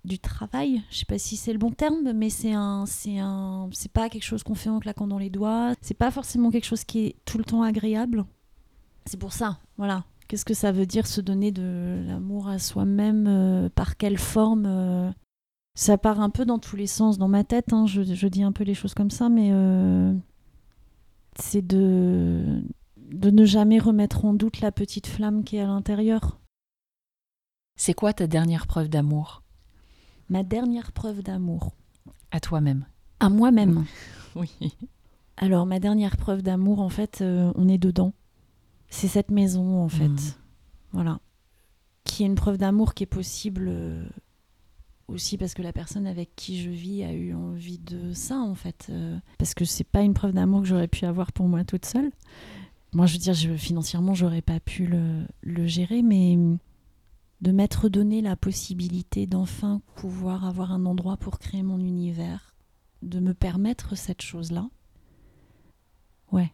[0.05, 0.81] du travail.
[0.89, 4.09] Je sais pas si c'est le bon terme, mais c'est un, c'est un, c'est pas
[4.09, 5.73] quelque chose qu'on fait en claquant dans les doigts.
[5.81, 8.25] C'est pas forcément quelque chose qui est tout le temps agréable.
[9.05, 10.05] C'est pour ça, voilà.
[10.33, 14.65] Qu'est-ce que ça veut dire se donner de l'amour à soi-même euh, Par quelle forme
[14.65, 15.11] euh,
[15.75, 17.71] Ça part un peu dans tous les sens dans ma tête.
[17.71, 20.11] hein, je, je dis un peu les choses comme ça, mais euh,
[21.35, 22.63] c'est de
[22.97, 26.39] de ne jamais remettre en doute la petite flamme qui est à l'intérieur.
[27.75, 29.43] C'est quoi ta dernière preuve d'amour?
[30.29, 31.73] Ma dernière preuve d'amour
[32.31, 32.87] à toi-même
[33.19, 33.85] à moi-même.
[34.35, 34.49] Oui.
[35.37, 38.13] Alors, ma dernière preuve d'amour, en fait, on est dedans.
[38.93, 40.07] C'est cette maison, en fait.
[40.07, 40.17] Mhm.
[40.91, 41.19] Voilà.
[42.03, 44.05] Qui est une preuve d'amour qui est possible euh,
[45.07, 48.53] aussi parce que la personne avec qui je vis a eu envie de ça, en
[48.53, 48.87] fait.
[48.91, 51.87] Euh, parce que c'est pas une preuve d'amour que j'aurais pu avoir pour moi toute
[51.87, 52.11] seule.
[52.93, 56.37] Moi, je veux dire, je, financièrement, j'aurais pas pu le, le gérer, mais
[57.41, 62.53] de m'être donné la possibilité d'enfin pouvoir avoir un endroit pour créer mon univers,
[63.01, 64.69] de me permettre cette chose-là.
[66.31, 66.53] Ouais,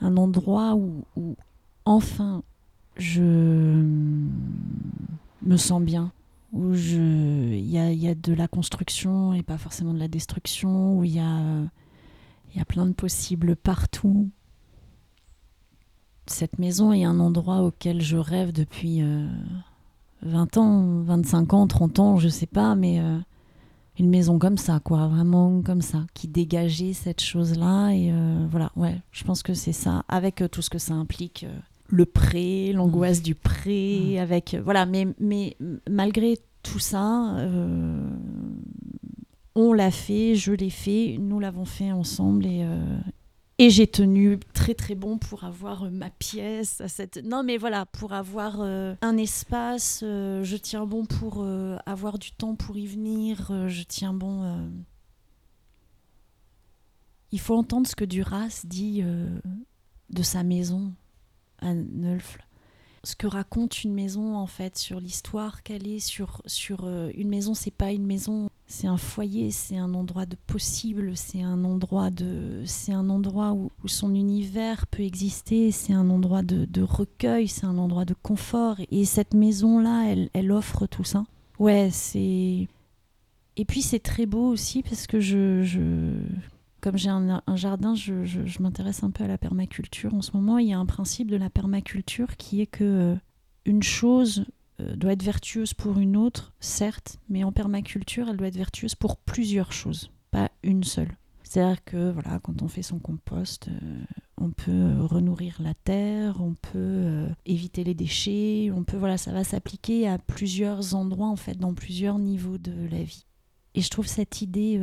[0.00, 1.36] un endroit où, où
[1.84, 2.42] enfin
[2.96, 3.22] je
[5.42, 6.12] me sens bien,
[6.52, 11.14] où il y a, de la construction et pas forcément de la destruction, où il
[11.14, 14.30] y a, plein de possibles partout.
[16.26, 19.28] Cette maison est un endroit auquel je rêve depuis euh,
[20.22, 23.18] 20 ans, 25 ans, 30 ans, je sais pas, mais euh,
[23.98, 27.90] une maison comme ça, quoi, vraiment comme ça, qui dégageait cette chose-là.
[27.90, 30.94] Et euh, voilà, ouais, je pense que c'est ça, avec euh, tout ce que ça
[30.94, 31.46] implique.
[31.88, 34.54] Le pré, l'angoisse du pré, avec.
[34.54, 35.56] euh, voilà, mais, mais
[35.88, 38.08] malgré tout ça, euh,
[39.54, 42.64] on l'a fait, je l'ai fait, nous l'avons fait ensemble et.
[42.64, 42.98] euh,
[43.58, 47.86] et j'ai tenu très très bon pour avoir ma pièce à cette non mais voilà
[47.86, 51.46] pour avoir euh, un espace je tiens bon pour
[51.86, 54.42] avoir du temps pour y venir je tiens bon
[57.30, 59.04] il faut entendre ce que Duras dit
[60.10, 60.92] de sa maison
[61.64, 62.44] à Neufle.
[63.02, 67.28] Ce que raconte une maison en fait sur l'histoire qu'elle est sur sur euh, une
[67.28, 68.48] maison c'est pas une maison.
[68.66, 73.52] C'est un foyer c'est un endroit de possible c'est un endroit de c'est un endroit
[73.52, 78.76] où, son univers peut exister c'est un endroit de, recueil c'est un endroit de confort.
[78.90, 81.24] Et cette maison là elle, elle offre tout ça.
[81.58, 82.68] Ouais c'est
[83.56, 85.62] et puis c'est très beau aussi parce que je
[86.84, 90.12] comme j'ai un, jardin, je, m'intéresse un peu à la permaculture.
[90.12, 93.16] En ce moment, il y a un principe de la permaculture qui est que euh,
[93.64, 94.44] une chose
[94.80, 98.94] euh, doit être vertueuse pour une autre, certes, mais en permaculture, elle doit être vertueuse
[98.94, 101.16] pour plusieurs choses, pas une seule.
[101.42, 104.04] C'est-à-dire que voilà, quand on fait son compost, euh,
[104.36, 109.42] on peut renourrir la terre, on peut éviter les déchets, on peut voilà, ça va
[109.42, 113.24] s'appliquer à plusieurs endroits en fait, dans plusieurs niveaux de la vie.
[113.74, 114.78] Et je trouve cette idée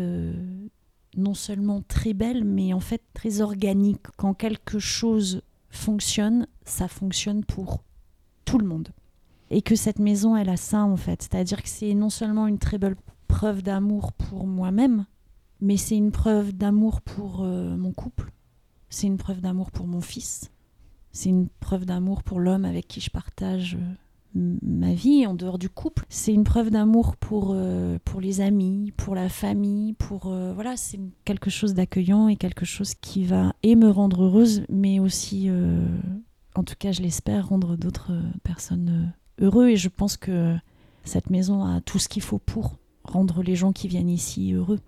[1.15, 4.07] non seulement très belle, mais en fait très organique.
[4.17, 7.83] Quand quelque chose fonctionne, ça fonctionne pour
[8.45, 8.89] tout le monde.
[9.49, 11.23] Et que cette maison, elle a ça en fait.
[11.23, 12.95] C'est-à-dire que c'est non seulement une très belle
[13.27, 15.05] preuve d'amour pour moi-même,
[15.59, 18.31] mais c'est une preuve d'amour pour euh, mon couple.
[18.89, 20.51] C'est une preuve d'amour pour mon fils.
[21.11, 23.93] C'est une preuve d'amour pour l'homme avec qui je partage euh,
[24.33, 26.05] ma vie en dehors du couple.
[26.09, 30.77] C'est une preuve d'amour pour, euh, pour les amis, pour la famille, pour euh, voilà,
[30.77, 35.49] c'est quelque chose d'accueillant et quelque chose qui va et me rendre heureuse, mais aussi,
[35.49, 35.85] euh,
[36.55, 38.13] en tout cas, je l'espère, rendre d'autres
[38.43, 39.69] personnes heureux.
[39.69, 40.55] Et je pense que
[41.03, 44.79] cette maison a tout ce qu'il faut pour rendre les gens qui viennent ici heureux.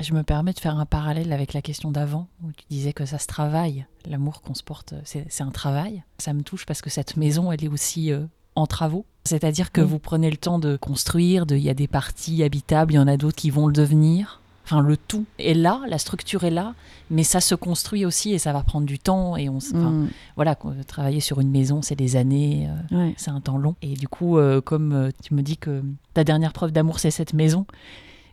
[0.00, 3.04] Je me permets de faire un parallèle avec la question d'avant, où tu disais que
[3.04, 6.02] ça se travaille, l'amour qu'on se porte, c'est un travail.
[6.18, 8.24] Ça me touche parce que cette maison, elle est aussi euh,
[8.56, 9.04] en travaux.
[9.24, 12.96] C'est-à-dire que vous prenez le temps de construire, il y a des parties habitables, il
[12.96, 14.40] y en a d'autres qui vont le devenir.
[14.64, 16.74] Enfin, le tout est là, la structure est là,
[17.10, 19.36] mais ça se construit aussi et ça va prendre du temps.
[19.36, 20.08] Et on, Mm.
[20.36, 23.14] voilà, travailler sur une maison, c'est des années, euh, Ouais.
[23.18, 23.74] c'est un temps long.
[23.82, 25.82] Et du coup, euh, comme tu me dis que
[26.14, 27.66] ta dernière preuve d'amour, c'est cette maison,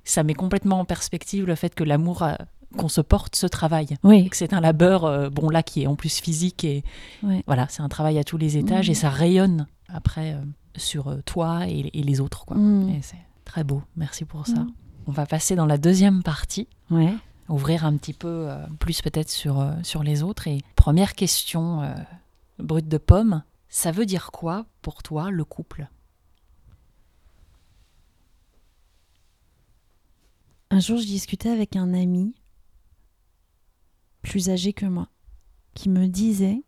[0.09, 2.33] ça met complètement en perspective le fait que l'amour euh,
[2.77, 3.93] qu'on se porte se travaille.
[3.93, 6.83] Et Oui, c'est un labeur, euh, bon là, qui est en plus physique et
[7.45, 10.41] voilà, c'est un travail à tous les étages et ça rayonne après euh,
[10.75, 12.45] sur toi et, et les autres.
[12.45, 12.57] Quoi.
[12.57, 12.89] Mm.
[12.89, 14.59] Et c'est très beau, merci pour ça.
[14.59, 14.73] Mm.
[15.07, 17.13] On va passer dans la deuxième partie ouais.
[17.47, 20.47] ouvrir un petit peu euh, plus peut-être sur, sur les autres.
[20.47, 21.81] Et première question
[22.59, 25.87] brute de pomme, ça veut dire quoi pour toi le couple?
[30.69, 32.33] Un jour, je discutais avec un ami
[34.21, 35.07] plus âgé que moi
[35.73, 36.61] qui me disait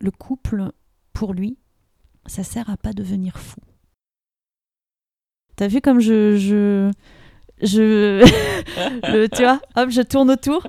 [0.00, 0.70] le couple,
[1.12, 1.58] pour lui,
[2.26, 3.60] ça sert à pas devenir fou.
[5.56, 6.36] T'as vu comme je.
[6.36, 6.90] je,
[7.62, 8.22] je
[9.12, 10.66] le, tu vois, hop, je tourne autour.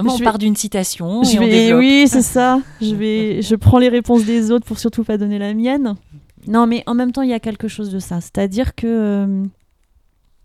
[0.00, 1.80] Moi, Je on vais- part d'une citation Je et on vais, développe.
[1.80, 2.60] oui, c'est ça.
[2.80, 5.94] Je vais, je prends les réponses des autres pour surtout pas donner la mienne.
[6.46, 8.20] Non, mais en même temps, il y a quelque chose de ça.
[8.20, 9.44] C'est-à-dire que euh,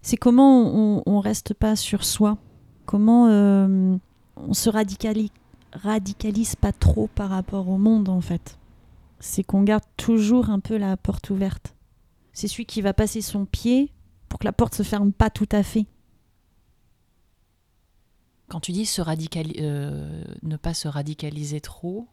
[0.03, 2.37] c'est comment on, on reste pas sur soi,
[2.85, 3.97] comment euh,
[4.35, 5.31] on se radicalise,
[5.71, 8.59] radicalise pas trop par rapport au monde en fait.
[9.19, 11.75] C'est qu'on garde toujours un peu la porte ouverte.
[12.33, 13.91] C'est celui qui va passer son pied
[14.27, 15.85] pour que la porte se ferme pas tout à fait.
[18.49, 22.07] Quand tu dis se radicali- euh, ne pas se radicaliser trop,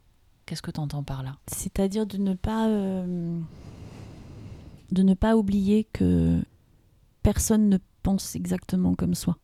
[0.45, 1.35] qu'est-ce que tu entends par là?
[1.47, 3.37] C'est-à-dire de ne pas euh,
[4.91, 6.41] de ne pas oublier que
[7.23, 9.37] personne ne pense exactement comme soi.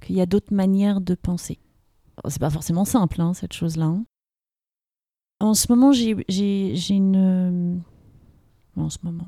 [0.00, 1.58] Qu'il y a d'autres manières de penser.
[2.22, 3.86] Oh, C'est pas forcément simple, hein, cette chose-là.
[3.86, 4.04] hein.
[5.40, 6.14] En ce moment, j'ai
[6.90, 7.16] une.
[7.16, 7.76] euh,
[8.80, 9.26] En ce moment.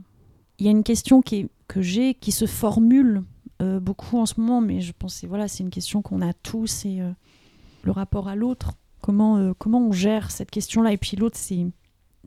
[0.58, 3.24] Il y a une question qui que j'ai qui se formule
[3.60, 6.32] euh, beaucoup en ce moment, mais je pense que voilà, c'est une question qu'on a
[6.32, 7.10] tous et euh,
[7.82, 8.72] le rapport à l'autre.
[9.02, 10.92] Comment, comment on gère cette question-là?
[10.92, 11.66] Et puis l'autre, c'est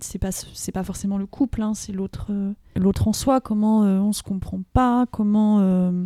[0.03, 0.29] c'est pas
[0.73, 3.41] pas forcément le couple, hein, c'est l'autre euh, l'autre en soi.
[3.41, 6.05] Comment euh, on se comprend pas Comment euh,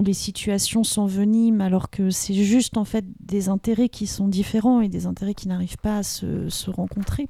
[0.00, 4.88] les situations s'enveniment alors que c'est juste en fait des intérêts qui sont différents et
[4.88, 7.28] des intérêts qui n'arrivent pas à se, rencontrer.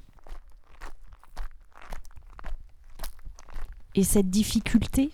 [3.95, 5.11] Et cette difficulté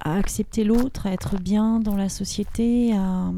[0.00, 3.32] à accepter l'autre, à être bien dans la société, à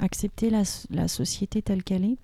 [0.00, 2.18] accepter la société telle qu'elle est.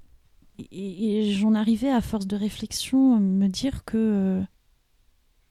[0.59, 4.43] Et, j'en arrivais à force de réflexion me dire que euh,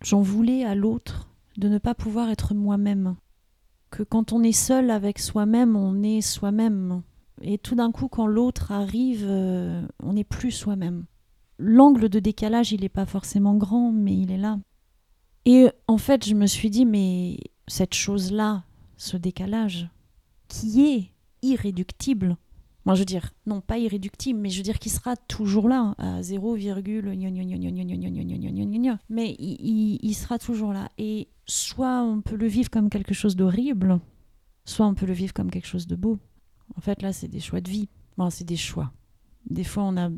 [0.01, 3.15] j'en voulais à l'autre de ne pas pouvoir être moi-même.
[3.91, 7.03] Que quand on est seul avec soi-même, on est soi-même.
[7.41, 11.05] Et tout d'un coup, quand l'autre arrive, euh, on n'est plus soi-même.
[11.59, 14.59] L'angle de décalage, il n'est pas forcément grand, mais il est là.
[15.45, 17.37] Et en fait, je me suis dit, mais
[17.67, 18.63] cette chose-là,
[18.97, 19.89] ce décalage,
[20.47, 22.37] qui est irréductible?
[22.85, 25.95] Moi, je veux dire, non, pas irréductible, mais je veux dire qu'il sera toujours là,
[25.97, 26.57] à 0,
[29.09, 30.89] mais il, sera toujours là.
[30.97, 33.99] Et soit on peut le vivre comme quelque chose d'horrible,
[34.65, 36.19] soit on peut le vivre comme quelque chose de beau.
[36.75, 37.87] En fait, là, c'est des choix de vie.
[38.17, 38.91] Bon, c'est des choix.
[39.49, 40.09] Des fois, on a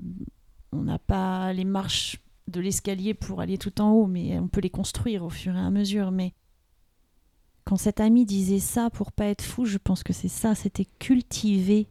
[0.71, 4.61] on n'a pas les marches de l'escalier pour aller tout en haut, mais on peut
[4.61, 6.11] les construire au fur et à mesure.
[6.11, 6.33] Mais
[7.63, 10.85] quand cet ami disait ça pour pas être fou, je pense que c'est ça, c'était
[10.85, 11.89] cultiver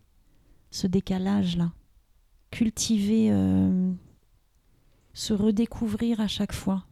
[0.75, 1.73] ce décalage-là.
[2.51, 3.93] Cultiver, euh,
[5.13, 6.85] se redécouvrir à chaque fois.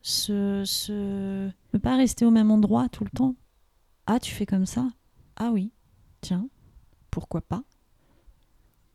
[0.00, 1.50] Se, se...
[1.72, 3.34] Ne pas rester au même endroit tout le temps.
[4.06, 4.88] Ah, tu fais comme ça?
[5.36, 5.72] Ah oui,
[6.20, 6.48] tiens,
[7.10, 7.64] pourquoi pas?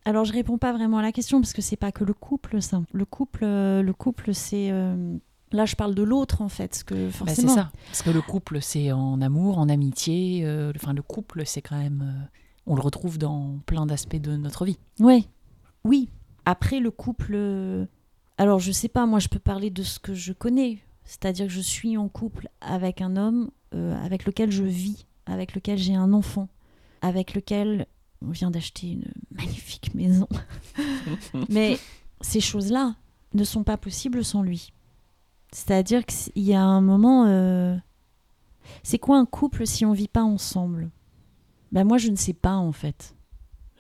[0.05, 2.61] Alors je réponds pas vraiment à la question parce que c'est pas que le couple
[2.61, 2.81] ça.
[2.93, 5.17] Le couple, euh, le couple c'est euh,
[5.51, 7.49] là je parle de l'autre en fait, que bah, forcément.
[7.49, 7.71] c'est ça.
[7.87, 10.45] Parce que le couple c'est en amour, en amitié.
[10.45, 12.29] Euh, enfin le couple c'est quand même,
[12.69, 14.79] on le retrouve dans plein d'aspects de notre vie.
[14.99, 15.27] Oui,
[15.83, 16.09] oui.
[16.45, 17.35] Après le couple,
[18.37, 21.51] alors je sais pas, moi je peux parler de ce que je connais, c'est-à-dire que
[21.51, 26.13] je suis en couple avec un homme avec lequel je vis, avec lequel j'ai un
[26.13, 26.47] enfant,
[27.01, 27.85] avec lequel
[28.25, 30.27] on vient d'acheter une magnifique maison.
[31.49, 31.77] Mais
[32.21, 32.95] ces choses-là
[33.33, 34.73] ne sont pas possibles sans lui.
[35.51, 37.25] C'est-à-dire qu'il y a un moment...
[37.27, 37.75] Euh,
[38.83, 40.91] c'est quoi un couple si on vit pas ensemble?
[41.71, 43.15] Ben moi, je ne sais pas en fait.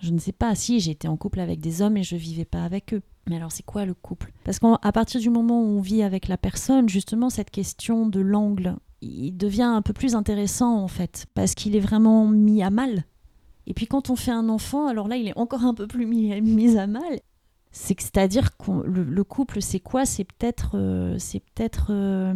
[0.01, 0.55] Je ne sais pas.
[0.55, 3.01] Si, été en couple avec des hommes et je vivais pas avec eux.
[3.27, 4.31] Mais alors, c'est quoi le couple?
[4.43, 8.19] Parce qu'à partir du moment où on vit avec la personne, justement, cette question de
[8.19, 12.69] l'angle, il devient un peu plus intéressant en fait, parce qu'il est vraiment mis à
[12.69, 13.05] mal.
[13.67, 16.05] Et puis quand on fait un enfant, alors là, il est encore un peu plus
[16.05, 17.19] mis, à mal.
[17.71, 20.05] C'est-à-dire que le, couple, c'est quoi?
[20.05, 22.33] C'est peut-être euh, c'est peut-être euh,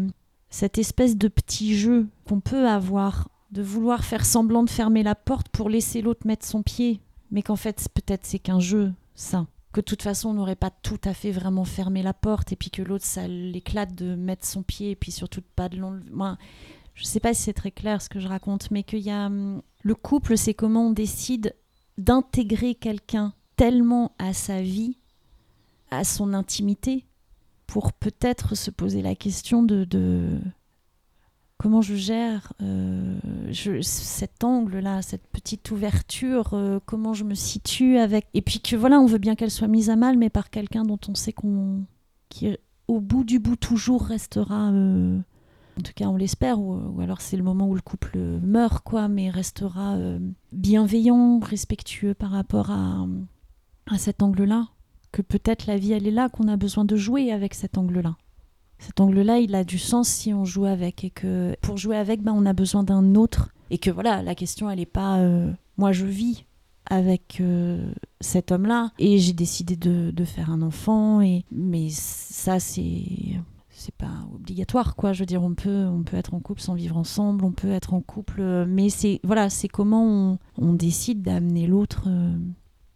[0.51, 5.15] cette espèce de petit jeu qu'on peut avoir, de vouloir faire semblant de fermer la
[5.15, 6.99] porte pour laisser l'autre mettre son pied,
[7.29, 9.45] mais qu'en fait, peut-être c'est qu'un jeu, ça.
[9.71, 12.55] Que de toute façon, on n'aurait pas tout à fait vraiment fermé la porte, et
[12.55, 16.09] puis que l'autre, ça l'éclate de mettre son pied, et puis surtout pas de l'enlever.
[16.11, 16.37] Moi,
[16.95, 19.27] je sais pas si c'est très clair ce que je raconte, mais qu'il y a
[19.27, 21.55] hum, le couple, c'est comment on décide
[21.99, 24.97] d'intégrer quelqu'un tellement à sa vie,
[25.91, 27.05] à son intimité,
[27.67, 30.39] pour peut-être se poser la question de,
[31.57, 33.17] comment je gère euh,
[33.81, 38.27] cet angle-là, cette petite ouverture, euh, comment je me situe avec.
[38.33, 40.83] Et puis que voilà, on veut bien qu'elle soit mise à mal, mais par quelqu'un
[40.83, 41.85] dont on sait qu'on.
[42.29, 42.57] qui
[42.89, 44.71] au bout du bout toujours restera.
[44.71, 45.19] Euh,
[45.79, 49.07] en tout cas on l'espère, ou, alors c'est le moment où le couple meurt, quoi,
[49.07, 49.97] mais restera
[50.51, 53.07] bienveillant, respectueux par rapport à,
[53.89, 54.67] à cet angle-là.
[55.11, 58.15] Que peut-être la vie, elle est là, qu'on a besoin de jouer avec cet angle-là.
[58.85, 62.21] Cet angle-là, il a du sens si on joue avec, et que pour jouer avec,
[62.21, 63.49] ben, on a besoin d'un autre.
[63.69, 66.45] Et que voilà, la question, elle n'est pas euh, moi je vis
[66.85, 72.59] avec euh, cet homme-là et j'ai décidé de, de, faire un enfant et mais ça
[72.59, 73.05] c'est
[73.69, 76.73] c'est pas obligatoire quoi je veux dire on peut on peut être en couple sans
[76.73, 81.21] vivre ensemble on peut être en couple euh, mais c'est voilà c'est comment on, décide
[81.21, 82.09] d'amener l'autre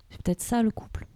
[0.09, 1.07] c'est peut-être ça le couple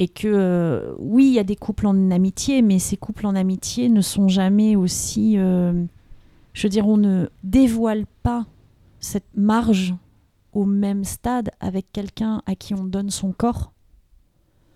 [0.00, 3.36] et que euh, oui il y a des couples en amitié mais ces couples en
[3.36, 8.46] amitié ne sont jamais aussi je veux dire on ne dévoile pas
[8.98, 9.94] cette marge
[10.52, 13.72] au même stade avec quelqu'un à qui on donne son corps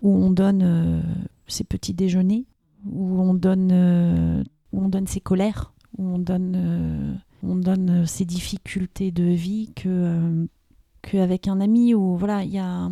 [0.01, 1.03] où on donne
[1.47, 2.45] ses petits déjeuners
[2.91, 7.13] où on donne, euh, où on donne ses colères, où on donne, euh,
[7.43, 10.45] on donne ses difficultés de vie que euh,
[11.01, 12.89] qu'avec un ami où voilà il y a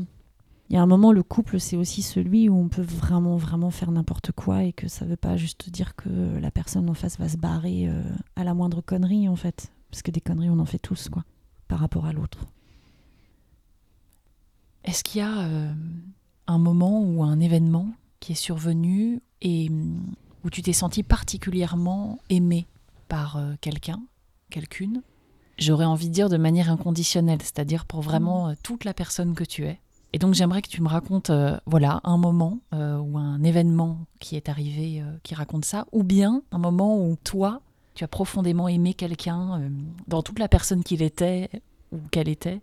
[0.69, 3.69] il y a un moment, le couple, c'est aussi celui où on peut vraiment, vraiment
[3.69, 6.09] faire n'importe quoi et que ça veut pas juste dire que
[6.39, 7.89] la personne en face va se barrer
[8.35, 9.71] à la moindre connerie, en fait.
[9.91, 11.25] Parce que des conneries, on en fait tous, quoi,
[11.67, 12.39] par rapport à l'autre.
[14.85, 15.47] Est-ce qu'il y a
[16.47, 22.19] un moment ou un événement qui est survenu et mm, où tu t'es senti particulièrement
[22.29, 22.67] aimé
[23.07, 24.01] par euh, quelqu'un,
[24.49, 25.01] quelqu'une,
[25.57, 28.51] j'aurais envie de dire de manière inconditionnelle, c'est-à-dire pour vraiment mmh.
[28.51, 29.79] euh, toute la personne que tu es.
[30.13, 34.35] Et donc j'aimerais que tu me racontes, euh, voilà, un moment ou un événement qui
[34.35, 37.61] est arrivé qui raconte ça, ou bien un moment où toi,
[37.95, 39.69] tu as profondément aimé quelqu'un
[40.07, 41.49] dans toute la personne qu'il était
[41.91, 42.61] ou qu'elle était.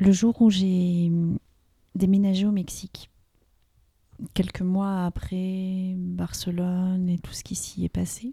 [0.00, 1.38] Le jour où j'ai mm,
[1.94, 3.10] déménagé au Mexique,
[4.32, 8.32] quelques mois après Barcelone et tout ce qui s'y est passé.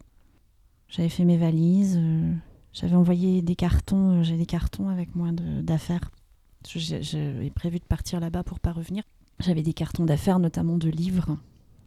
[0.88, 2.34] J'avais fait mes valises, euh,
[2.72, 6.10] j'avais envoyé des cartons, euh, j'ai des cartons avec moi d'affaires.
[6.66, 9.04] J'avais prévu de partir là-bas pour pas revenir.
[9.40, 11.38] J'avais des cartons d'affaires, notamment de livres.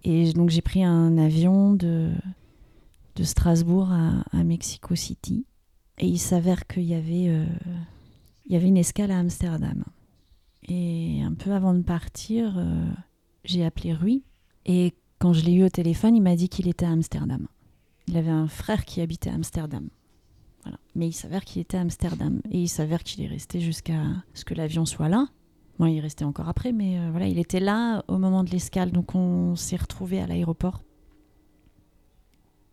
[0.05, 2.13] Et donc j'ai pris un avion de,
[3.17, 5.45] de Strasbourg à, Mexico City.
[5.99, 7.45] Et il s'avère qu'il y avait, euh,
[8.47, 9.85] il y avait une escale à Amsterdam.
[10.69, 12.89] Et un peu avant de partir, euh,
[13.45, 14.23] j'ai appelé Rui.
[14.65, 17.47] Et quand je l'ai eu au téléphone, il m'a dit qu'il était à Amsterdam.
[18.09, 19.89] Il avait un frère qui habitait à Amsterdam.
[20.95, 22.41] Mais il s'avère qu'il était à Amsterdam.
[22.51, 24.03] Et il s'avère qu'il est resté jusqu'à
[24.35, 25.29] ce que l'avion soit là.
[25.79, 28.51] Bon, il est resté encore après, mais euh, voilà, il était là au moment de
[28.51, 28.91] l'escale.
[28.91, 30.83] Donc on s'est retrouvés à l'aéroport.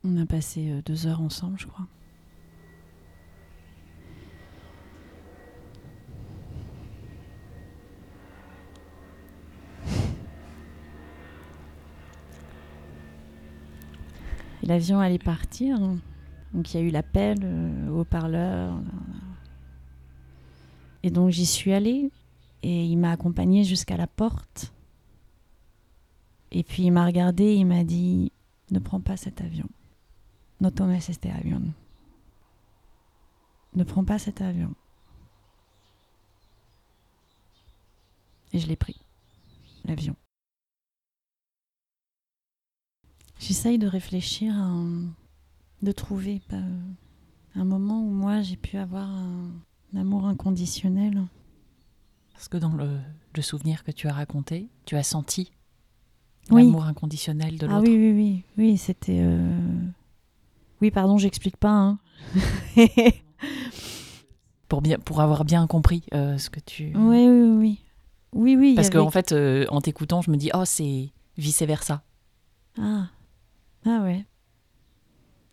[0.04, 1.88] On a passé euh, deux heures ensemble, je crois.
[14.64, 15.80] L'avion allait partir.
[16.54, 18.80] Donc il y a eu l'appel euh, au parleur.
[21.04, 22.12] Et donc j'y suis allée
[22.64, 24.74] et il m'a accompagnée jusqu'à la porte.
[26.52, 28.32] Et puis il m'a regardé et il m'a dit
[28.72, 29.68] Ne prends pas cet avion.
[30.60, 31.62] No tomes este avion.
[33.76, 34.74] Ne prends pas cet avion.
[38.54, 39.00] Et je l'ai pris,
[39.86, 40.16] l'avion.
[43.40, 44.66] J'essaye de réfléchir, à
[45.82, 46.42] de trouver
[47.56, 49.52] un moment où moi j'ai pu avoir un,
[49.96, 51.24] amour inconditionnel.
[52.34, 53.00] Parce que dans le,
[53.42, 55.52] souvenir que tu as raconté, tu as senti
[56.50, 57.86] l'amour inconditionnel de ah l'autre.
[57.86, 59.20] Ah oui, oui, oui, oui, c'était.
[59.22, 59.60] Euh,
[60.82, 61.70] oui, pardon, j'explique pas.
[61.70, 62.00] Hein.
[64.68, 66.94] pour bien, pour avoir bien compris euh, ce que tu.
[66.96, 67.80] Oui, oui, oui,
[68.34, 68.76] oui, oui.
[68.76, 72.04] Parce qu'en fait, euh, en t'écoutant, je me dis, oh, c'est vice versa.
[72.80, 73.10] Ah.
[73.86, 74.26] Ah ouais.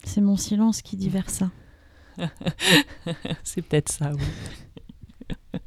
[0.04, 1.50] C'est mon silence qui dit vers ça.
[3.42, 5.60] c'est peut-être ça, oui.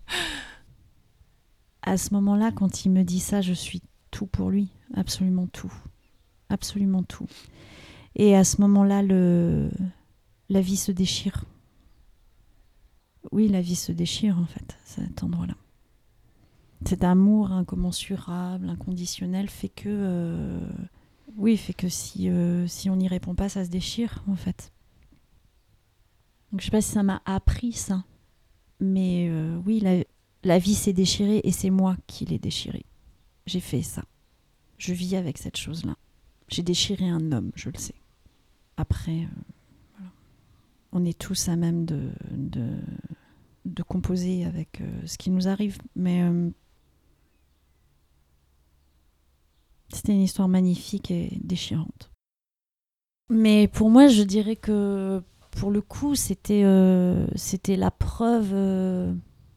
[1.81, 3.81] à ce moment-là, quand il me dit ça, je suis
[4.11, 5.73] tout pour lui, absolument tout,
[6.49, 7.27] absolument tout.
[8.15, 9.69] Et à ce moment-là, le...
[10.49, 11.45] la vie se déchire.
[13.31, 15.55] Oui, la vie se déchire en fait, cet endroit-là.
[16.85, 20.59] Cet amour incommensurable, inconditionnel, fait que euh,
[21.38, 24.73] oui, fait que si, euh, si on n'y répond pas, ça se déchire, en fait.
[26.51, 28.03] Donc, je sais pas si ça m'a appris ça.
[28.79, 29.83] Mais euh, oui,
[30.43, 32.85] la, vie s'est déchirée et c'est moi qui l'ai déchirée.
[33.45, 34.03] J'ai fait ça.
[34.79, 35.95] Je vis avec cette chose-là.
[36.47, 37.95] J'ai déchiré un homme, je le sais.
[38.75, 40.03] Après, euh,
[40.91, 42.79] on est tous à même de, de,
[43.65, 45.77] de composer avec ce qui nous arrive.
[45.95, 46.23] Mais
[49.93, 52.11] C'était une histoire magnifique et déchirante.
[53.29, 55.21] Mais pour moi, je dirais que
[55.51, 57.27] pour le coup, c'était euh,
[57.67, 59.13] la preuve euh,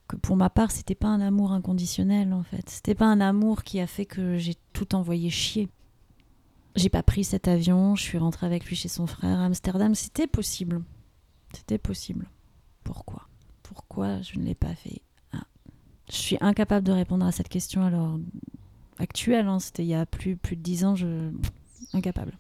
[0.08, 2.68] que pour ma part, c'était pas un amour inconditionnel en fait.
[2.68, 5.68] C'était pas un amour qui a fait que j'ai tout envoyé chier.
[6.76, 9.94] J'ai pas pris cet avion, je suis rentrée avec lui chez son frère à Amsterdam.
[9.94, 10.82] C'était possible.
[11.52, 12.28] C'était possible.
[12.84, 13.28] Pourquoi?
[13.62, 15.02] Pourquoi je ne l'ai pas fait?
[15.32, 15.44] Ah.
[16.10, 18.18] Je suis incapable de répondre à cette question alors
[19.00, 21.30] actuel, hein, c'était il y a plus, plus de dix ans, je...
[21.92, 22.36] incapable.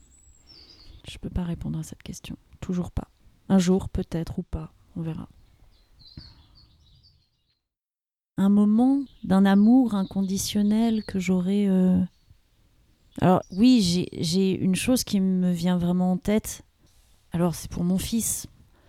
[1.08, 2.36] Je peux pas répondre à cette question.
[2.60, 3.08] Toujours pas.
[3.48, 5.28] Un jour, peut-être ou pas, on verra.
[8.36, 11.66] Un moment d'un amour inconditionnel que j'aurais.
[11.68, 12.00] Euh,
[13.20, 16.62] Alors, oui, j'ai une chose qui me vient vraiment en tête.
[17.32, 18.46] Alors, c'est pour mon fils.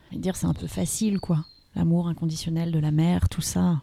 [0.10, 1.46] Je vais dire, c'est un peu facile, quoi.
[1.76, 3.82] L'amour inconditionnel de la mère, tout ça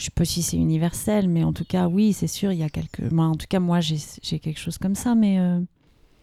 [0.00, 2.62] je sais pas si c'est universel, mais en tout cas, oui, c'est sûr, il y
[2.62, 3.12] a quelques.
[3.12, 3.98] En tout cas, moi, j'ai
[4.38, 5.38] quelque chose comme ça, mais.
[5.38, 5.60] Euh,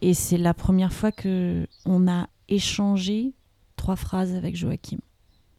[0.02, 3.34] et c'est la première fois que on a échangé
[3.76, 4.98] trois phrases avec Joachim.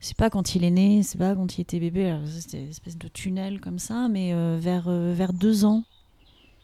[0.01, 2.97] C'est pas quand il est né, c'est pas quand il était bébé, c'était une espèce
[2.97, 5.83] de tunnel comme ça, mais euh, vers, euh, vers deux ans,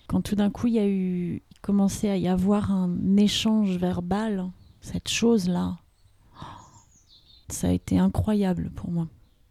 [0.07, 3.77] quand tout d'un coup il y a eu, il commençait à y avoir un échange
[3.77, 4.49] verbal,
[4.79, 5.77] cette chose-là,
[7.49, 9.07] ça a été incroyable pour moi.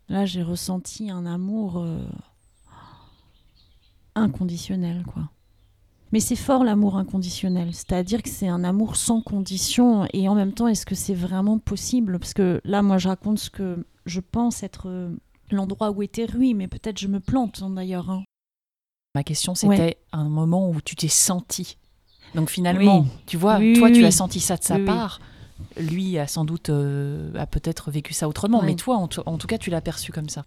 [0.08, 2.06] Là, j'ai ressenti un amour euh,
[4.14, 5.30] inconditionnel, quoi.
[6.12, 10.52] Mais c'est fort l'amour inconditionnel, c'est-à-dire que c'est un amour sans condition et en même
[10.52, 12.20] temps, est-ce que c'est vraiment possible?
[12.20, 15.10] Parce que là, moi, je raconte ce que je pense être euh,
[15.50, 18.10] l'endroit où était Rui, mais peut-être je me plante hein, d'ailleurs.
[18.10, 18.22] Hein.
[19.16, 21.78] Ma question, c'était un moment où tu t'es senti.
[22.36, 25.20] Donc finalement, tu vois, toi, tu as senti ça de sa part
[25.76, 29.58] lui a sans doute euh, a peut-être vécu ça autrement, mais toi, en, tout cas,
[29.58, 30.44] tu l'as perçu comme ça.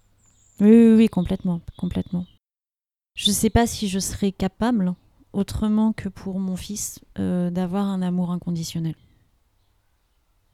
[0.60, 2.26] Oui, oui, complètement, complètement.
[3.14, 4.94] Je ne sais pas si je serais capable,
[5.32, 8.94] autrement que pour mon fils, euh, d'avoir un amour inconditionnel.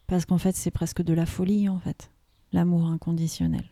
[0.07, 2.11] Parce qu'en fait, c'est presque de la folie, en fait,
[2.53, 3.65] l'amour inconditionnel.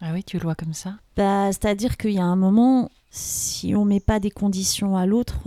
[0.00, 0.96] Ah oui, tu le vois comme ça?
[1.16, 5.38] Bah, C'est-à-dire qu'il y a un moment, si on met pas des conditions à l'autre,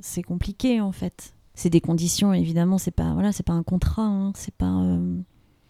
[0.00, 4.06] c'est compliqué, en fait c'est des conditions évidemment c'est pas voilà c'est pas un contrat
[4.06, 5.18] hein, c'est pas euh,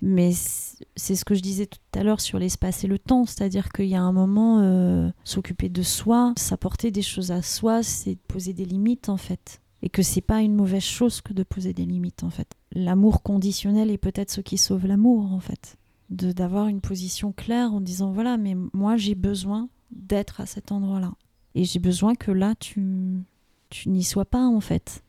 [0.02, 3.70] Mais c'est ce que je disais tout à l'heure sur l'espace et le temps, c'est-à-dire
[3.72, 8.16] qu'il y a un moment, euh, s'occuper de soi, s'apporter des choses à soi, c'est
[8.28, 9.60] poser des limites en fait.
[9.82, 12.54] Et que c'est pas une mauvaise chose que de poser des limites en fait.
[12.72, 15.76] L'amour conditionnel est peut-être ce qui sauve l'amour en fait.
[16.10, 21.14] D'avoir une position claire en disant voilà, mais moi j'ai besoin d'être à cet endroit-là.
[21.54, 23.24] Et j'ai besoin que là tu,
[23.70, 25.02] tu n'y sois pas en fait.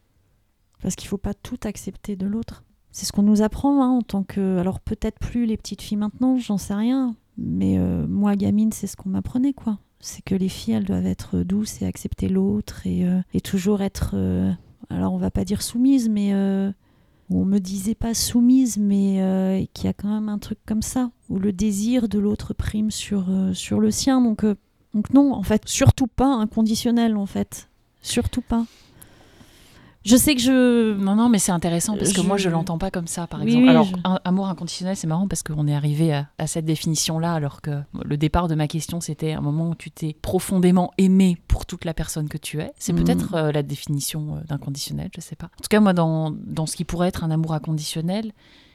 [0.82, 2.64] Parce qu'il faut pas tout accepter de l'autre.
[2.92, 4.58] C'est ce qu'on nous apprend hein, en tant que.
[4.58, 7.16] Alors peut-être plus les petites filles maintenant, j'en sais rien.
[7.38, 9.78] Mais euh, moi, gamine, c'est ce qu'on m'apprenait, quoi.
[10.00, 14.12] C'est que les filles, elles doivent être douces et accepter l'autre et, euh, toujours être.
[14.16, 14.52] Euh,
[14.90, 16.34] alors on va pas dire soumise, mais.
[17.30, 21.12] on me disait pas soumise, mais qu'il y a quand même un truc comme ça,
[21.30, 24.22] où le désir de l'autre prime sur, sur le sien.
[24.22, 24.46] Donc,
[24.94, 27.70] donc non, en fait, surtout pas inconditionnel, en fait.
[28.02, 28.66] Surtout pas.
[30.08, 30.93] Je sais que je.
[30.93, 33.68] Non, non, mais c'est intéressant parce que moi, je l'entends pas comme ça, par exemple.
[33.68, 33.88] alors,
[34.24, 38.47] amour inconditionnel, c'est marrant parce qu'on est arrivé à, cette définition-là, alors que le départ
[38.47, 42.30] de ma question, c'était un moment où tu t'es profondément aimé pour toute la personne
[42.30, 42.72] que tu es.
[42.80, 43.03] C'est mm.
[43.03, 45.47] peut-être euh, la définition euh, d'inconditionnel, je sais pas.
[45.47, 48.32] En tout cas, moi, dans, dans ce qui pourrait être un amour inconditionnel,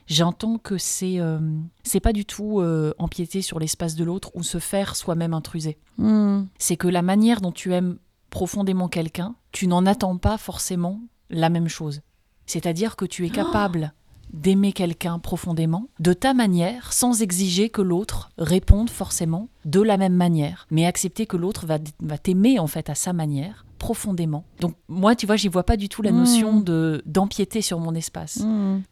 [0.06, 1.38] j'entends que c'est euh,
[1.82, 2.62] c'est pas du tout
[2.98, 5.78] empiéter sur l'espace de l'autre ou se faire soi-même intruser.
[5.96, 6.42] Mm.
[6.58, 7.96] C'est que la manière dont tu aimes
[8.28, 11.00] profondément quelqu'un, tu n'en attends pas forcément
[11.32, 12.02] la même chose.
[12.46, 13.92] C'est-à-dire que tu es capable
[14.32, 20.14] d'aimer quelqu'un profondément, de ta manière, sans exiger que l'autre réponde forcément de la même
[20.14, 21.78] manière, mais accepter que l'autre va,
[22.18, 24.44] t'aimer en fait à sa manière, profondément.
[24.60, 26.64] Donc moi, tu vois, j'y vois pas du tout la notion mmh.
[26.64, 28.40] de d'empiéter sur mon espace.
[28.40, 28.82] Mmh.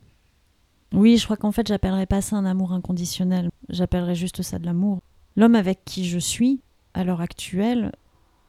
[0.93, 3.51] Oui, je crois qu'en fait, j'appellerais pas ça un amour inconditionnel.
[3.69, 4.99] J'appellerais juste ça de l'amour.
[5.37, 6.61] L'homme avec qui je suis,
[6.93, 7.93] à l'heure actuelle,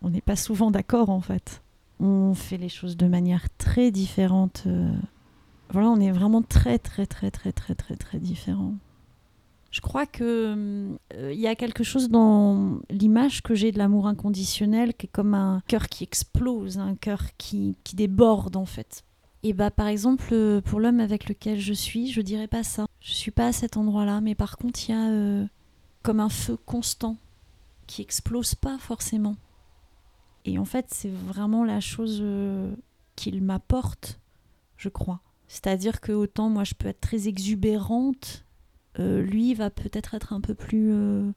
[0.01, 1.61] on n'est pas souvent d'accord en fait
[2.01, 4.63] on fait les choses de manière très différente.
[4.65, 4.91] Euh.
[5.69, 8.73] Voilà, on est vraiment très, très, très, très, très, très, très différents.
[9.69, 14.93] Je crois que euh, y a quelque chose dans l'image que j'ai de l'amour inconditionnel
[14.93, 19.05] qui est comme un cœur qui explose, un cœur qui, qui déborde en fait.
[19.43, 22.85] Et bah par exemple euh, pour l'homme avec lequel je suis, je dirais pas ça.
[22.99, 25.47] Je suis pas à cet endroit-là, mais par contre il y a
[26.03, 27.15] comme un feu constant
[27.87, 29.37] qui explose pas forcément.
[30.45, 32.73] Et en fait, c'est vraiment la chose euh,
[33.15, 34.19] qu'il m'apporte,
[34.77, 35.21] je crois.
[35.47, 38.45] C'est-à-dire que autant moi je peux être très exubérante,
[38.99, 41.31] euh, lui va peut-être être un peu plus euh,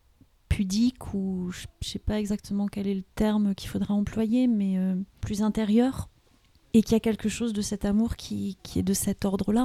[0.48, 4.78] pudique ou je sais pas exactement quel est le terme qu'il faudra employer, mais
[5.20, 6.09] plus intérieur.
[6.76, 9.64] Et qu'il y a quelque chose de cet amour qui, qui est de cet ordre-là.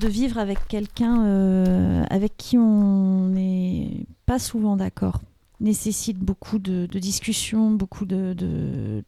[0.00, 5.20] De vivre avec quelqu'un euh, avec qui on n'est pas souvent d'accord
[5.60, 8.34] nécessite beaucoup de, discussions, beaucoup de,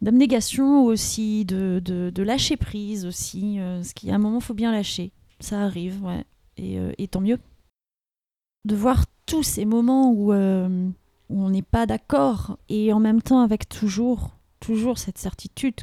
[0.03, 3.59] d'abnégation aussi, de, lâcher prise aussi.
[3.59, 5.13] Euh, ce qui, à un moment, faut bien lâcher.
[5.41, 6.27] Ça arrive, ouais.
[6.59, 7.39] Et, euh, tant mieux.
[8.67, 13.41] De voir tous ces moments où, où on n'est pas d'accord et en même temps
[13.41, 15.81] avec toujours, toujours cette certitude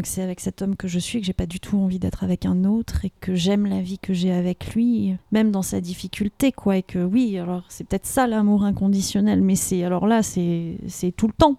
[0.00, 2.24] que c'est avec cet homme que je suis, que j'ai pas du tout envie d'être
[2.24, 5.82] avec un autre et que j'aime la vie que j'ai avec lui, même dans sa
[5.82, 6.78] difficulté, quoi.
[6.78, 10.78] Et que oui, alors c'est peut-être ça l'amour inconditionnel, mais c'est alors là, c'est
[11.16, 11.56] tout le temps.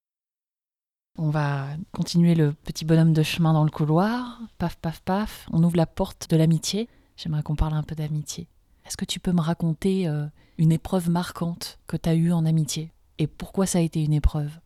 [1.20, 4.42] On va continuer le petit bonhomme de chemin dans le couloir.
[4.58, 5.48] Paf, paf, paf.
[5.54, 6.90] On ouvre la porte de l'amitié.
[7.18, 8.48] J'aimerais qu'on parle un peu d'amitié.
[8.88, 10.26] Est-ce que tu peux me raconter euh,
[10.58, 12.92] une épreuve marquante que tu as eue en amitié?
[13.20, 14.60] Et pourquoi ça a été une épreuve?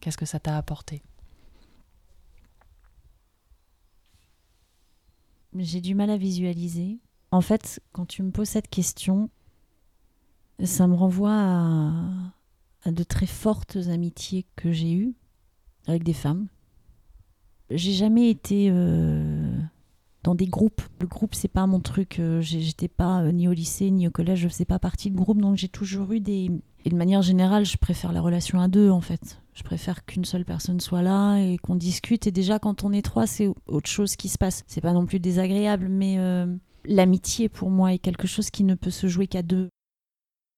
[0.00, 1.02] Qu'est-ce que ça t'a apporté?
[5.58, 6.98] J'ai du mal à visualiser.
[7.30, 9.30] En fait, quand tu me poses cette question,
[10.64, 11.32] ça me renvoie
[12.84, 15.14] à, de très fortes amitiés que j'ai eues
[15.86, 16.48] avec des femmes.
[17.70, 19.58] J'ai jamais été euh,
[20.24, 20.82] dans des groupes.
[21.00, 22.18] Le groupe, c'est pas mon truc.
[22.18, 25.16] Euh, j'étais pas euh, ni au lycée ni au collège, je faisais pas partie de
[25.16, 26.50] groupe, donc j'ai toujours eu des.
[26.84, 29.40] Et de manière générale, je préfère la relation à deux en fait.
[29.54, 32.26] Je préfère qu'une seule personne soit là et qu'on discute.
[32.26, 34.62] Et déjà, quand on est trois, c'est autre chose qui se passe.
[34.66, 36.46] C'est pas non plus désagréable, mais euh,
[36.84, 39.68] l'amitié pour moi est quelque chose qui ne peut se jouer qu'à deux.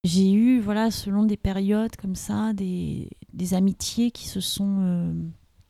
[0.04, 3.08] J'ai eu, voilà, selon des périodes comme ça, des,
[3.52, 5.14] amitiés qui se sont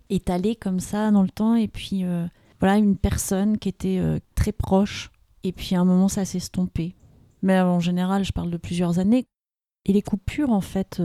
[0.08, 1.56] étalées comme ça dans le temps.
[1.56, 2.04] Et puis,
[2.60, 4.00] voilà, une personne qui était
[4.34, 5.10] très proche.
[5.42, 6.94] Et puis, à un moment, ça s'est estompé.
[7.42, 9.26] Mais en général, je parle de plusieurs années.
[9.86, 11.00] Et les coupures, en fait,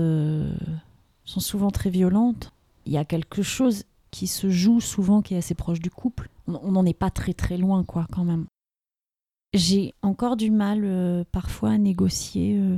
[1.24, 2.52] sont souvent très violentes.
[2.86, 6.30] Il y a quelque chose qui se joue souvent qui est assez proche du couple.
[6.48, 8.46] On n'en est pas très très loin, quoi, quand même.
[9.54, 12.78] J'ai encore du mal euh, parfois à négocier euh,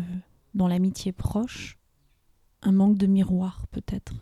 [0.54, 1.78] dans l'amitié proche
[2.62, 4.14] un manque de miroir, peut-être.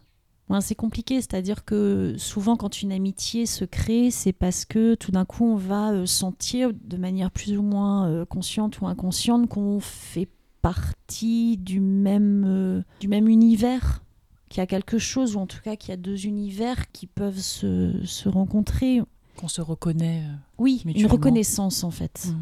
[0.61, 5.25] C'est compliqué, c'est-à-dire que souvent quand une amitié se crée, c'est parce que tout d'un
[5.25, 9.79] coup on va euh, sentir de manière plus ou moins euh, consciente ou inconsciente qu'on
[9.79, 10.29] fait
[10.61, 14.03] partie du même, euh, du même univers,
[14.49, 17.07] qu'il y a quelque chose, ou en tout cas qu'il y a deux univers qui
[17.07, 19.01] peuvent se, se rencontrer.
[19.37, 20.23] Qu'on se reconnaît.
[20.57, 22.27] oui, une reconnaissance en fait.
[22.29, 22.37] Hmm.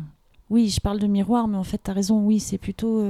[0.49, 3.03] Oui, je parle de miroir, mais en fait, tu as raison, oui, c'est plutôt,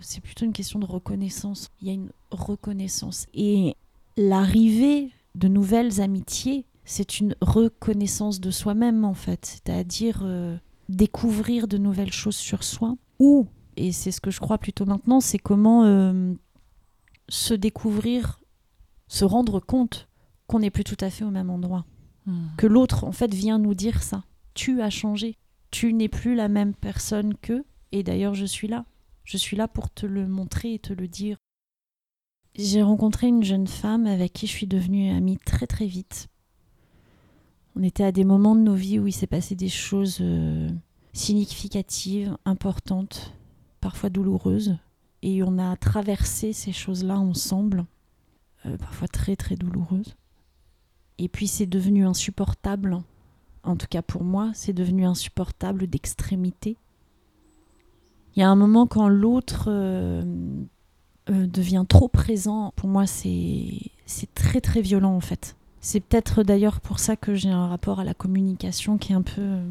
[0.00, 1.68] c'est plutôt une question de reconnaissance.
[1.82, 3.26] Il y a une reconnaissance.
[3.34, 3.76] Et
[4.18, 10.56] l'arrivée de nouvelles amitiés, c'est une reconnaissance de soi-même en fait, c'est-à-dire euh,
[10.88, 12.96] découvrir de nouvelles choses sur soi.
[13.18, 13.46] Ou,
[13.76, 16.34] et c'est ce que je crois plutôt maintenant, c'est comment euh,
[17.28, 18.40] se découvrir,
[19.06, 20.08] se rendre compte
[20.46, 21.84] qu'on n'est plus tout à fait au même endroit.
[22.26, 22.48] Hmm.
[22.56, 24.24] Que l'autre en fait vient nous dire ça.
[24.54, 25.38] Tu as changé.
[25.70, 27.64] Tu n'es plus la même personne qu'eux.
[27.92, 28.86] Et d'ailleurs, je suis là.
[29.24, 31.36] Je suis là pour te le montrer et te le dire.
[32.58, 36.26] J'ai rencontré une jeune femme avec qui je suis devenue amie très très vite.
[37.76, 40.68] On était à des moments de nos vies où il s'est passé des choses euh,
[41.12, 43.32] significatives, importantes,
[43.80, 44.76] parfois douloureuses.
[45.22, 47.86] Et on a traversé ces choses-là ensemble,
[48.66, 50.16] euh, parfois très très douloureuses.
[51.18, 52.98] Et puis c'est devenu insupportable,
[53.62, 56.76] en tout cas pour moi, c'est devenu insupportable d'extrémité.
[58.34, 60.24] Il y a un moment quand l'autre euh,
[61.30, 63.90] euh, devient trop présent, pour moi, c'est
[64.34, 65.56] très très violent en fait.
[65.80, 69.22] C'est peut-être d'ailleurs pour ça que j'ai un rapport à la communication qui est un
[69.22, 69.62] peu euh,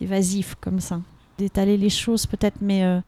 [0.00, 1.00] évasif comme ça.
[1.38, 3.00] D'étaler les choses peut-être, mais euh,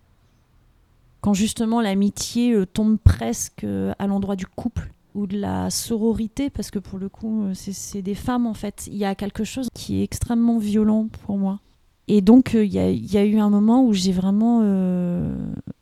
[1.21, 3.67] quand justement l'amitié tombe presque
[3.99, 8.15] à l'endroit du couple ou de la sororité, parce que pour le coup, c'est des
[8.15, 11.61] femmes en fait, il y a quelque chose qui est extrêmement violent pour moi.
[12.07, 14.61] Et donc, euh, il y, a eu un moment où j'ai vraiment.
[14.63, 15.35] Euh,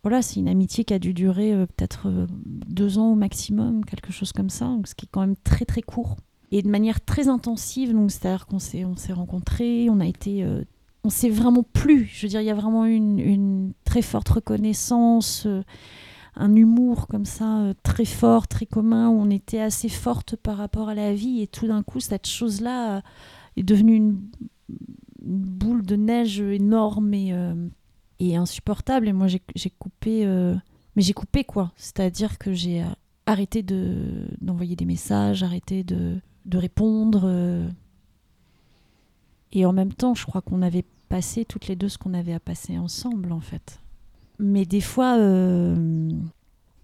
[0.03, 2.09] voilà, c'est une amitié qui a dû durer euh, peut-être
[2.47, 5.83] deux ans au maximum, quelque chose comme ça, ce qui est quand même très très
[5.83, 6.16] court.
[6.53, 10.47] Et de manière très intensive, donc c'est-à-dire qu'on s'est, on s'est rencontrés, on a été.
[11.03, 12.09] on s'est vraiment plu.
[12.12, 15.49] Je veux dire, il y a vraiment une, une très forte reconnaissance,
[16.37, 20.91] un humour comme ça, très fort, très commun, où on était assez forte par rapport
[20.91, 21.41] à la vie.
[21.41, 23.03] Et tout d'un coup, cette chose-là
[23.57, 24.18] est devenue une
[25.25, 27.55] boule de neige énorme et, euh,
[28.20, 29.09] insupportable.
[29.09, 30.25] Et moi, j'ai coupé.
[30.27, 30.55] Euh,
[30.97, 32.85] mais j'ai coupé quoi C'est-à-dire que j'ai
[33.27, 37.23] arrêté d'envoyer des messages, arrêté de, de répondre.
[37.25, 37.68] Euh.
[39.53, 42.33] Et en même temps, je crois qu'on avait passé toutes les deux ce qu'on avait
[42.33, 43.81] à passer ensemble, en fait.
[44.39, 45.16] Mais des fois,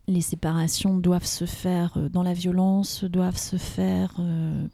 [0.07, 4.21] les séparations doivent se faire dans la violence, doivent se faire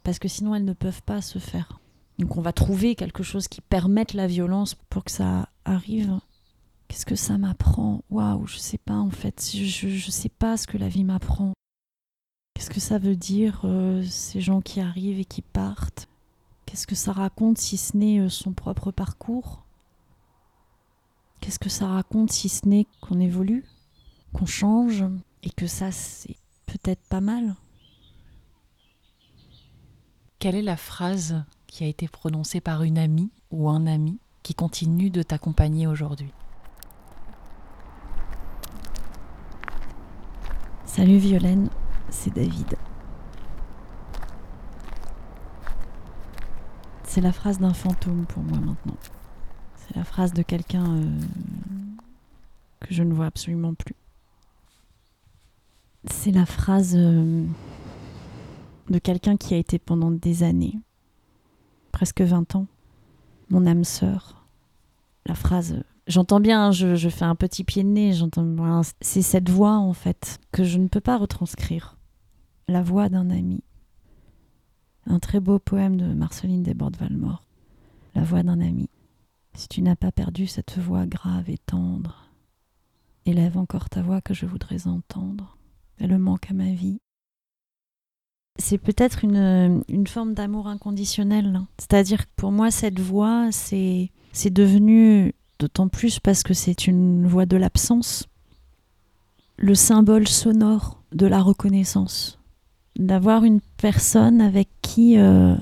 [0.03, 1.79] parce que sinon elles ne peuvent pas se faire.
[2.19, 6.19] Donc on va trouver quelque chose qui permette la violence pour que ça arrive.
[6.87, 8.03] Qu'est-ce que ça m'apprend?
[8.09, 9.51] Waouh, je sais pas en fait.
[9.53, 11.53] Je, je sais pas ce que la vie m'apprend.
[12.53, 16.07] Qu'est-ce que ça veut dire euh, ces gens qui arrivent et qui partent?
[16.65, 19.65] Qu'est-ce que ça raconte si ce n'est euh, son propre parcours?
[21.41, 23.65] Qu'est-ce que ça raconte si ce n'est qu'on évolue,
[24.33, 25.03] qu'on change
[25.43, 27.55] et que ça c'est peut-être pas mal?
[30.39, 31.43] Quelle est la phrase
[31.75, 36.31] qui a été prononcée par une amie ou un ami qui continue de t'accompagner aujourd'hui.
[40.85, 41.67] Salut Violaine,
[42.09, 42.77] c'est David.
[47.03, 48.97] C'est la phrase d'un fantôme pour moi maintenant.
[49.75, 51.19] C'est la phrase de quelqu'un euh,
[52.79, 53.95] que je ne vois absolument plus.
[56.09, 57.45] C'est la phrase euh,
[58.89, 60.79] de quelqu'un qui a été pendant des années
[61.95, 62.67] presque 20 ans,
[63.49, 64.45] mon âme sœur.
[65.25, 69.49] La phrase, j'entends bien, je, je, fais un petit pied de nez, j'entends c'est cette
[69.49, 71.97] voix en fait que je ne peux pas retranscrire.
[72.67, 73.63] La voix d'un ami.
[75.05, 77.45] Un très beau poème de Marceline Desbordes-Valmore.
[78.13, 78.89] La voix d'un ami.
[79.53, 82.29] Si tu n'as pas perdu cette voix grave et tendre,
[83.25, 85.57] élève encore ta voix que je voudrais entendre.
[85.97, 86.99] Elle manque à ma vie
[88.57, 91.61] c'est peut-être une, forme d'amour inconditionnel.
[91.77, 97.27] C'est-à-dire que pour moi, cette voix, c'est, c'est devenu, d'autant plus parce que c'est une
[97.27, 98.27] voix de l'absence,
[99.57, 102.39] le symbole sonore de la reconnaissance.
[102.97, 105.55] D'avoir une personne avec qui, euh,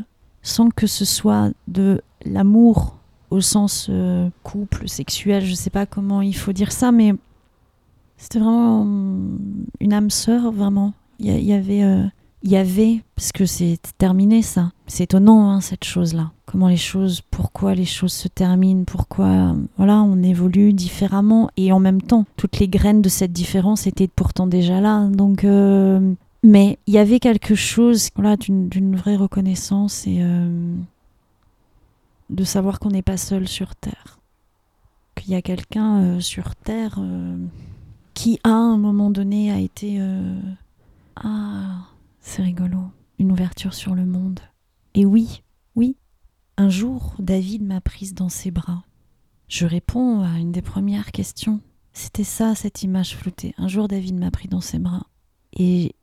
[0.43, 2.97] sans que ce soit de l'amour
[3.31, 7.13] au sens euh, couple, sexuel, je ne sais pas comment il faut dire ça, mais
[8.17, 8.85] c'était vraiment
[9.79, 10.93] une âme sœur, vraiment.
[11.19, 11.83] Il y, avait.
[11.83, 12.03] Euh,
[12.43, 16.77] il y avait, parce que c'est terminé ça, c'est étonnant hein, cette chose-là, comment les
[16.77, 22.25] choses, pourquoi les choses se terminent, pourquoi voilà, on évolue différemment et en même temps,
[22.35, 25.07] toutes les graines de cette différence étaient pourtant déjà là.
[25.07, 26.13] Donc euh,
[26.43, 30.75] Mais il y avait quelque chose voilà, d'une vraie reconnaissance et euh,
[32.29, 34.19] de savoir qu'on n'est pas seul sur Terre.
[35.15, 37.37] Qu'il y a quelqu'un euh, sur Terre euh,
[38.13, 40.01] qui, à un moment donné, a été.
[41.15, 41.87] Ah,
[42.23, 42.79] c'est rigolo.
[43.19, 44.39] Une ouverture sur le monde.
[44.95, 45.43] Et oui,
[45.75, 45.97] oui,
[46.57, 48.83] un jour, David m'a prise dans ses bras.
[49.47, 51.61] Je réponds à une des premières questions.
[51.91, 53.53] C'était ça, cette image floutée.
[53.57, 55.05] Un jour, David m'a pris dans ses bras.
[55.55, 55.93] Et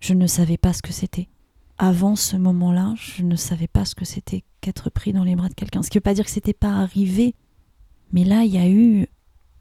[0.00, 1.28] je ne savais pas ce que c'était.
[1.76, 5.48] Avant ce moment-là, je ne savais pas ce que c'était qu'être pris dans les bras
[5.48, 5.82] de quelqu'un.
[5.82, 7.36] Ce qui ne veut pas dire que c'était pas arrivé.
[8.12, 9.06] Mais là, il y a eu.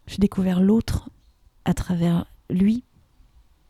[0.08, 1.10] J'ai découvert l'autre
[1.66, 2.84] à travers lui.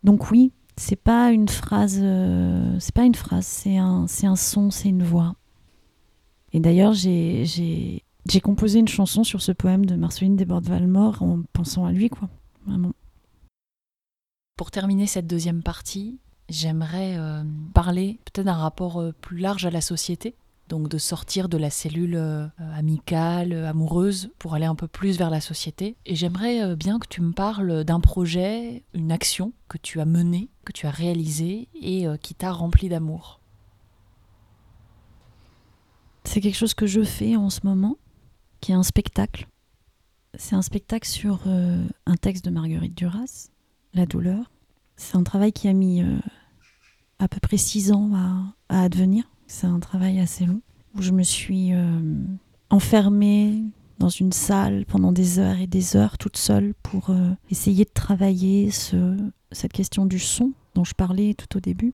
[0.03, 1.99] Donc oui, c'est pas une phrase.
[2.01, 5.35] Euh, c'est pas une phrase, c'est un, son, c'est une voix.
[6.53, 8.03] Et d'ailleurs, j'ai
[8.43, 12.29] composé une chanson sur ce poème de Marceline Desbordes-Valmore en pensant à lui, quoi.
[12.65, 12.93] Vraiment.
[14.55, 16.19] Pour terminer cette deuxième partie,
[16.49, 20.35] j'aimerais euh, parler peut-être d'un rapport euh, plus large à la société,
[20.67, 25.29] donc de sortir de la cellule euh, amicale, amoureuse, pour aller un peu plus vers
[25.29, 25.95] la société.
[26.05, 30.49] Et j'aimerais bien que tu me parles d'un projet, une action que tu as menée,
[30.65, 33.39] que tu as réalisée et qui t'a rempli d'amour.
[36.23, 37.97] C'est quelque chose que je fais en ce moment
[38.59, 39.47] qui est un spectacle.
[40.37, 43.49] C'est un spectacle sur euh, un texte de Marguerite Duras,
[43.93, 44.51] La douleur.
[44.95, 46.19] C'est un travail qui a mis euh,
[47.19, 48.11] à peu près six ans
[48.69, 49.23] à, advenir.
[49.47, 50.61] C'est un travail assez long
[50.95, 51.99] où je me suis euh,
[52.69, 53.63] enfermée
[53.99, 57.09] dans une salle pendant des heures et des heures toute seule pour
[57.49, 59.17] essayer de travailler ce,
[59.51, 61.93] cette question du son dont je parlais tout au début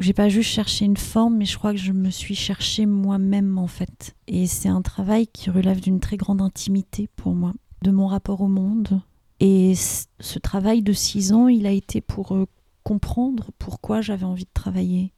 [0.00, 3.58] j'ai pas juste cherché une forme, mais je crois que je me suis cherché moi-même
[3.58, 4.16] en fait.
[4.26, 7.52] Et c'est un travail qui relève d'une très grande intimité pour moi,
[7.82, 9.02] de mon rapport au monde.
[9.40, 12.46] Et ce travail de six ans, il a été pour euh,
[12.82, 15.12] comprendre pourquoi j'avais envie de travailler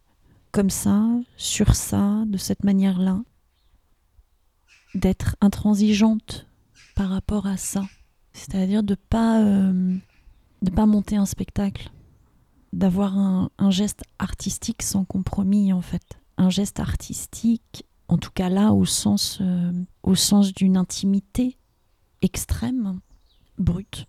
[0.52, 3.22] comme ça, sur ça, de cette manière-là,
[4.94, 6.46] d'être intransigeante
[6.94, 7.84] par rapport à ça,
[8.34, 9.96] c'est-à-dire de pas euh,
[10.76, 11.90] pas monter un spectacle
[12.72, 16.18] d'avoir un, geste artistique sans compromis en fait.
[16.38, 19.72] Un geste artistique, en tout cas là, au sens, euh,
[20.02, 21.58] au sens d'une intimité
[22.22, 23.00] extrême,
[23.58, 24.06] brute.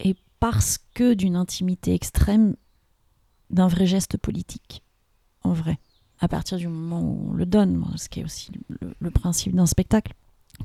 [0.00, 2.56] Et parce que d'une intimité extrême,
[3.50, 4.82] d'un vrai geste politique,
[5.44, 5.78] en vrai.
[6.20, 8.50] À partir du moment où on le donne, ce qui est aussi
[9.00, 10.14] le, principe d'un spectacle,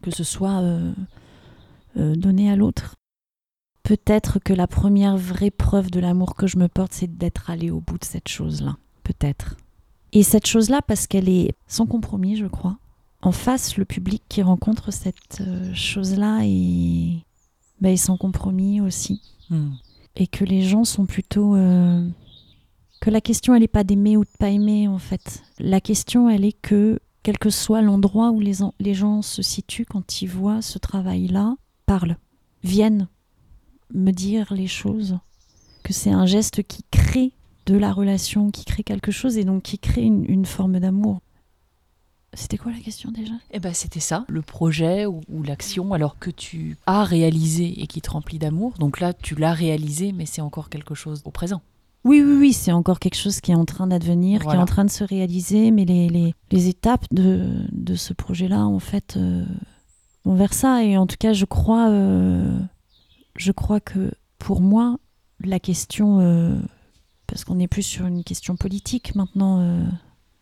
[0.01, 0.93] que ce soit euh,
[1.97, 2.95] euh, donné à l'autre
[3.89, 7.71] peut-être que la première vraie preuve de l'amour que je me porte, c'est d'être allé
[7.71, 8.77] au bout de cette chose-là.
[9.01, 9.57] Peut-être.
[10.11, 12.77] Et cette chose-là, parce qu'elle est sans compromis, je crois.
[13.23, 17.17] En face, le public qui rencontre cette euh, chose-là est,
[17.81, 19.23] bah, sans compromis aussi.
[19.49, 19.71] Hmm.
[20.15, 21.55] Et que les gens sont plutôt.
[21.55, 22.07] Euh,
[22.99, 25.43] que la question, elle n'est pas d'aimer ou de pas aimer, en fait.
[25.57, 30.21] La question, elle est que, quel que soit l'endroit où les, gens se situent quand
[30.21, 32.17] ils voient ce travail-là, parlent,
[32.63, 33.07] viennent
[33.93, 35.17] me dire les choses,
[35.83, 37.31] que c'est un geste qui crée
[37.65, 41.21] de la relation, qui crée quelque chose et donc qui crée une, forme d'amour.
[42.33, 43.33] C'était quoi la question déjà?
[43.51, 48.01] Eh ben c'était ça, le projet ou, l'action alors que tu as réalisé et qui
[48.01, 48.73] te remplit d'amour.
[48.77, 51.61] Donc là tu l'as réalisé mais c'est encore quelque chose au présent.
[52.05, 54.65] Oui, oui, oui, c'est encore quelque chose qui est en train d'advenir, qui est en
[54.65, 59.17] train de se réaliser, mais les, les, les étapes de, de ce projet-là, en fait,
[59.17, 59.45] euh,
[60.23, 60.83] vont vers ça.
[60.83, 62.57] Et en tout cas, je crois, euh,
[63.35, 64.97] je crois que pour moi,
[65.43, 66.57] la question, euh,
[67.27, 69.83] parce qu'on n'est plus sur une question politique maintenant, euh,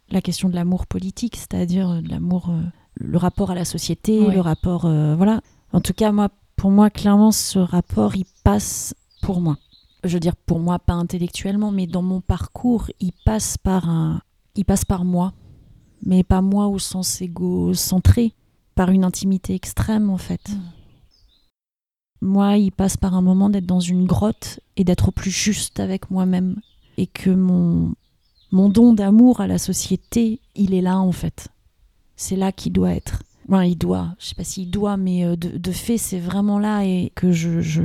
[0.10, 2.51] la question de l'amour politique, c'est-à-dire euh, de l'amour,
[2.95, 4.82] le rapport à la société, le rapport,
[5.18, 5.41] voilà.
[5.74, 9.58] En tout cas, moi, pour moi, clairement, ce rapport, il passe pour moi.
[10.04, 14.22] Je veux dire pour moi, pas intellectuellement, mais dans mon parcours, il passe par un,
[14.56, 15.34] il passe par moi,
[16.06, 18.34] mais pas moi au sens égocentré,
[18.76, 20.50] par une intimité extrême en fait.
[20.50, 20.62] Mm.
[22.22, 25.80] Moi, il passe par un moment d'être dans une grotte et d'être au plus juste
[25.80, 26.60] avec moi-même.
[26.98, 27.93] Et que mon,
[28.52, 31.50] mon don d'amour à la société, il est là en fait.
[32.16, 33.22] C'est là qu'il doit être.
[33.50, 37.12] Il doit, je sais pas s'il doit, mais euh, de, fait, c'est vraiment là et
[37.16, 37.82] que je, je,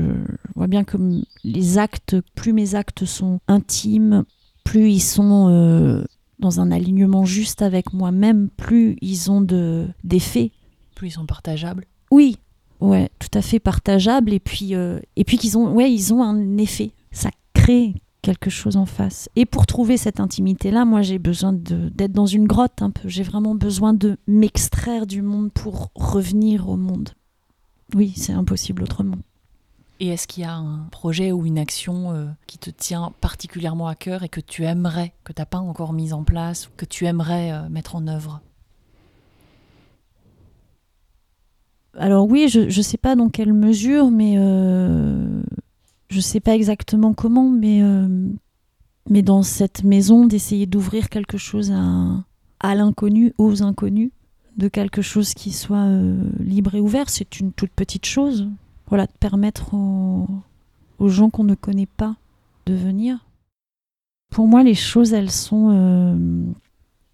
[0.56, 0.96] vois bien que
[1.44, 4.24] les actes, plus mes actes sont intimes,
[4.64, 6.04] plus ils sont euh,
[6.40, 10.50] dans un alignement juste avec moi-même, plus ils ont d'effet.
[10.96, 11.86] plus ils sont partageables.
[12.10, 12.38] Oui,
[12.80, 16.22] ouais, tout à fait partageable et puis euh, et puis qu'ils ont ouais, ils ont
[16.22, 16.90] un effet.
[17.12, 19.28] Ça crée quelque chose en face.
[19.36, 23.08] Et pour trouver cette intimité là, moi j'ai besoin d'être dans une grotte un peu.
[23.08, 27.10] J'ai vraiment besoin de m'extraire du monde pour revenir au monde.
[27.94, 29.18] Oui, c'est impossible autrement.
[30.00, 33.86] Et est-ce qu'il y a un projet ou une action euh, qui te tient particulièrement
[33.86, 36.84] à cœur et que tu aimerais, que tu n'as pas encore mis en place, que
[36.84, 38.40] tu aimerais euh, mettre en œuvre?
[41.96, 45.42] Alors oui, je ne sais pas dans quelle mesure, mais euh,
[46.12, 47.82] je ne sais pas exactement comment, mais,
[49.08, 54.10] mais dans cette maison, d'essayer d'ouvrir quelque chose à, l'inconnu, aux inconnus,
[54.56, 55.88] de quelque chose qui soit
[56.38, 58.48] libre et ouvert, c'est une toute petite chose
[58.92, 62.14] voilà, de permettre aux, gens qu'on ne connaît pas
[62.66, 63.26] de venir.
[64.28, 65.70] Pour moi, les choses, elles sont.
[65.72, 66.44] Euh,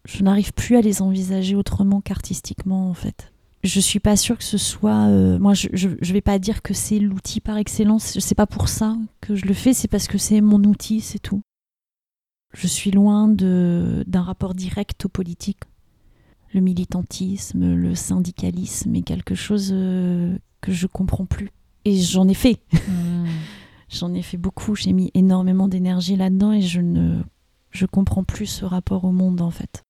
[0.05, 3.33] je n'arrive plus à les envisager autrement qu'artistiquement, en fait.
[3.69, 5.09] Je suis pas sûre que ce soit.
[5.09, 8.19] Euh, moi, je, je, vais pas dire que c'est l'outil par excellence.
[8.19, 11.19] C'est pas pour ça que je le fais, c'est parce que c'est mon outil, c'est
[11.19, 11.43] tout.
[12.55, 15.65] Je suis loin d'un rapport direct aux politiques.
[16.55, 21.51] Le militantisme, le syndicalisme est quelque chose euh, que je comprends plus.
[21.85, 22.63] Et j'en ai fait.
[22.73, 23.27] Hmm.
[23.91, 24.77] j'en ai fait beaucoup.
[24.77, 27.21] J'ai mis énormément d'énergie là-dedans et je ne
[27.71, 29.83] je comprends plus ce rapport au monde en fait.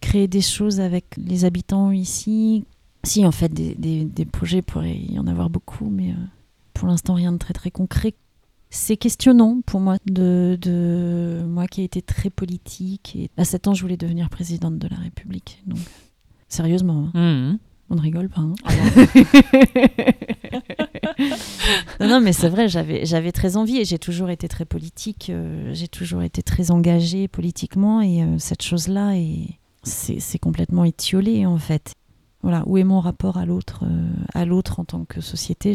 [0.00, 2.64] Créer des choses avec les habitants ici.
[3.04, 3.74] Si, en fait, des,
[4.04, 6.16] des, projets pourraient y en avoir beaucoup, mais euh,
[6.74, 8.14] pour l'instant, rien de très très concret.
[8.70, 13.16] C'est questionnant pour moi, de, de, moi qui ai été très politique.
[13.16, 15.62] Et à 7 ans, je voulais devenir présidente de la République.
[15.66, 15.78] Donc,
[16.48, 17.10] sérieusement.
[17.14, 17.52] Hein.
[17.52, 17.58] Hmm.
[17.90, 18.42] On ne rigole pas.
[18.42, 18.54] Hein.
[21.98, 25.30] Ah non, mais c'est vrai, j'avais, très envie et j'ai toujours été très politique.
[25.30, 31.46] Euh, j'ai toujours été très engagée politiquement et euh, cette chose-là, est, c'est, complètement étiolé
[31.46, 31.94] en fait.
[32.42, 35.74] Voilà, où est mon rapport à l'autre, euh, à l'autre en tant que société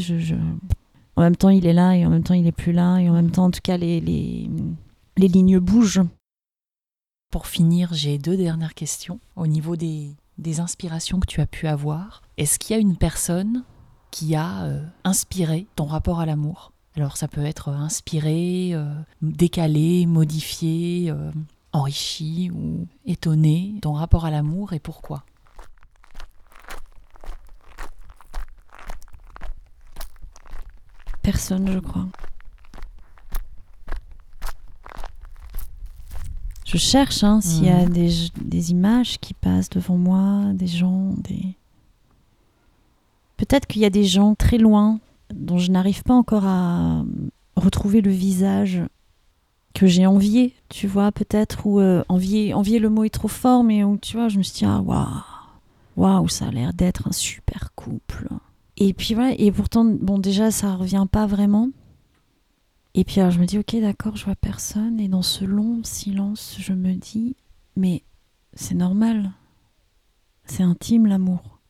[1.15, 3.09] En même temps, il est là et en même temps, il est plus là et
[3.09, 4.49] en même temps, en tout cas, les, les,
[5.17, 6.01] les lignes bougent.
[7.31, 11.67] Pour finir, j'ai deux dernières questions au niveau des, des inspirations que tu as pu
[11.67, 12.21] avoir.
[12.37, 13.63] Est-ce qu'il y a une personne
[14.11, 16.71] qui a euh, inspiré ton rapport à l'amour?
[16.95, 21.11] Alors ça peut être inspiré, euh, décalé, modifié,
[21.73, 25.25] enrichi ou étonné ton rapport à l'amour et pourquoi?
[31.23, 32.07] Personne, je crois.
[36.65, 37.89] Je cherche hein, s'il y a mhm.
[37.89, 38.11] des,
[38.41, 41.55] des, images qui passent devant moi, des gens, des...
[43.37, 44.99] Peut-être qu'il y a des gens très loin
[45.33, 47.03] dont je n'arrive pas encore à
[47.55, 48.81] retrouver le visage
[49.73, 53.63] que j'ai envié, tu vois, peut-être, ou euh, envier, envier le mot est trop fort,
[53.63, 55.07] mais où, tu vois, je me suis dit, ah, waouh,
[55.95, 58.27] waouh, ça a l'air d'être un super couple.
[58.85, 61.69] Et puis voilà, et pourtant, bon, déjà, ça revient pas vraiment.
[62.93, 64.99] Et puis alors je me dis, ok, d'accord, je vois personne.
[64.99, 67.37] Et dans ce long silence, je me dis,
[67.77, 68.03] mais
[68.53, 69.31] c'est normal.
[70.43, 71.61] C'est intime l'amour.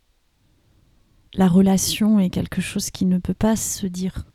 [1.36, 4.26] La relation est quelque chose qui ne peut pas se dire.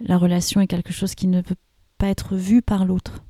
[0.00, 1.54] La relation est quelque chose qui ne peut
[1.96, 3.22] pas être vu par l'autre,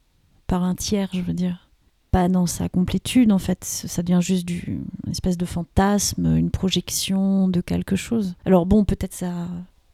[0.46, 1.69] par un tiers, je veux dire.
[2.10, 3.64] Pas dans sa complétude, en fait.
[3.64, 8.34] Ça devient juste du, une espèce de fantasme, une projection de quelque chose.
[8.44, 9.46] Alors bon, peut-être ça,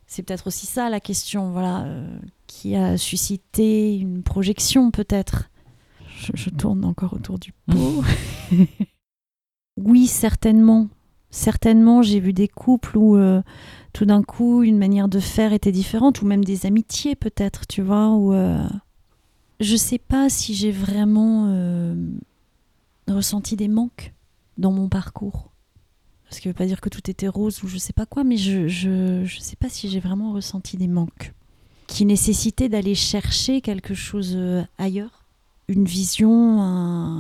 [0.07, 5.51] c'est peut-être aussi ça la question, voilà, euh, qui a suscité une projection peut-être.
[6.35, 8.03] Je, tourne encore autour du pot.
[9.77, 10.89] oui, certainement.
[11.31, 13.43] Certainement, j'ai vu des couples où euh,
[13.93, 17.83] tout d'un coup une manière de faire était différente, ou même des amitiés peut-être, tu
[17.83, 18.67] vois, où euh,
[19.61, 21.47] je sais pas si j'ai vraiment
[23.09, 24.13] ressenti des manques
[24.59, 25.51] dans mon parcours.
[26.31, 28.37] Ce qui veut pas dire que tout était rose ou je sais pas quoi, mais
[28.37, 31.33] je je, sais pas si j'ai vraiment ressenti des manques
[31.87, 35.25] qui nécessitaient d'aller chercher quelque chose euh, ailleurs,
[35.69, 36.61] une vision,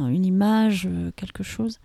[0.09, 1.79] une image, euh, quelque chose.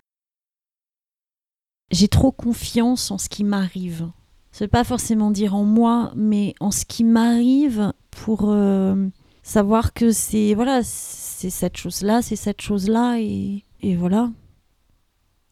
[1.92, 4.10] J'ai trop confiance en ce qui m'arrive.
[4.50, 9.08] Ça veut pas forcément dire en moi, mais en ce qui m'arrive pour euh,
[9.42, 14.30] savoir que c'est voilà, c'est cette chose-là, c'est cette chose-là et, et voilà.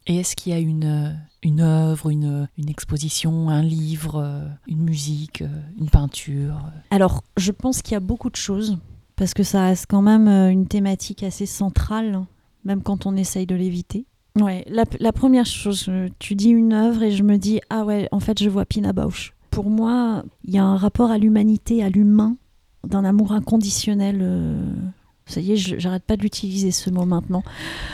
[0.07, 4.83] Et est-ce qu'il y a une, une œuvre, une, une exposition, un livre, euh, une
[4.83, 8.77] musique, euh, une peinture Alors, je pense qu'il y a beaucoup de choses,
[9.15, 12.25] parce que ça reste quand même euh, une thématique assez centrale,
[12.65, 14.05] même quand on essaye de l'éviter.
[14.39, 18.07] Ouais, la, la, première chose, tu dis une œuvre et je me dis, ah ouais,
[18.11, 19.33] en fait, je vois Pina Bausch.
[19.51, 22.37] Pour moi, il y a un rapport à l'humanité, à l'humain,
[22.85, 24.25] d'un amour inconditionnel.
[25.25, 27.43] Ça y est, j'arrête pas d'utiliser ce mot maintenant.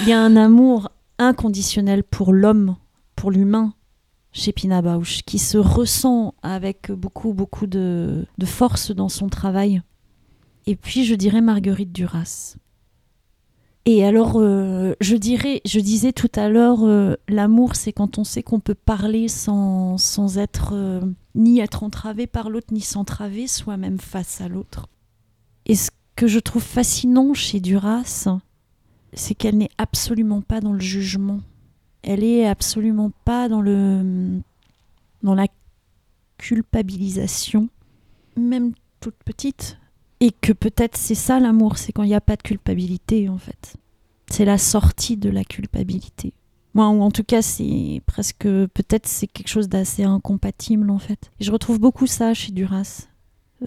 [0.00, 2.76] Il y a un amour inconditionnel pour l'homme,
[3.16, 3.74] pour l'humain,
[4.32, 9.82] chez Pina Bausch, qui se ressent avec beaucoup, beaucoup de, force dans son travail.
[10.66, 12.56] Et puis, je dirais Marguerite Duras,
[13.86, 18.24] Et alors, euh, je dirais, je disais tout à l'heure, euh, l'amour, c'est quand on
[18.24, 21.02] sait qu'on peut parler sans, sans être euh,
[21.34, 24.88] ni être entravé par l'autre, ni s'entraver soi-même face à l'autre.
[25.66, 28.28] Et ce que je trouve fascinant chez Duras,
[29.12, 31.40] c'est qu'elle n'est absolument pas dans le jugement.
[32.02, 34.40] Elle est absolument pas dans le
[35.22, 35.46] dans la
[36.38, 37.68] culpabilisation,
[38.36, 39.78] même toute petite.
[40.24, 43.36] Et que peut-être c'est ça l'amour, c'est quand il n'y a pas de culpabilité en
[43.36, 43.76] fait.
[44.30, 46.32] C'est la sortie de la culpabilité.
[46.72, 51.30] Moi, ou en tout cas, c'est presque, peut-être c'est quelque chose d'assez incompatible en fait.
[51.40, 53.06] Et je retrouve beaucoup ça chez Duras.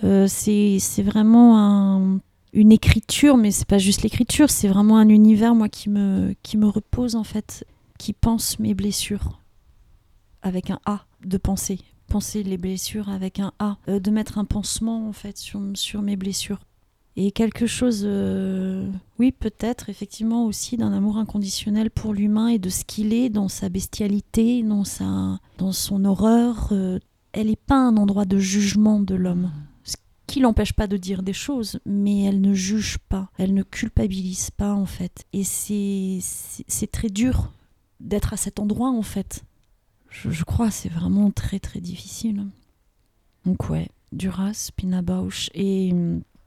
[0.04, 2.20] Euh, c'est vraiment un,
[2.54, 6.58] une écriture, mais c'est pas juste l'écriture, c'est vraiment un univers moi qui me, qui
[6.58, 7.68] me repose en fait,
[8.00, 9.44] qui pense mes blessures
[10.42, 14.46] avec un A de pensée, penser les blessures avec un A, euh, de mettre un
[14.46, 16.60] pansement en fait sur, sur mes blessures.
[17.20, 18.88] Et quelque chose, euh,
[19.18, 23.48] oui, peut-être effectivement aussi d'un amour inconditionnel pour l'humain et de ce qu'il est dans
[23.48, 26.70] sa bestialité, dans, sa, dans son horreur.
[26.72, 27.00] Euh,
[27.32, 29.52] elle n'est pas un endroit de jugement de l'homme.
[29.84, 29.96] Ce
[30.28, 34.52] qui l'empêche pas de dire des choses, mais elle ne juge pas, elle ne culpabilise
[34.52, 35.26] pas en fait.
[35.34, 37.50] Et c'est très dur
[38.00, 39.44] d'être à cet endroit en fait
[40.22, 42.46] je, je crois c'est vraiment très très difficile.
[43.46, 45.90] Donc ouais, Duras, Pina Bausch et,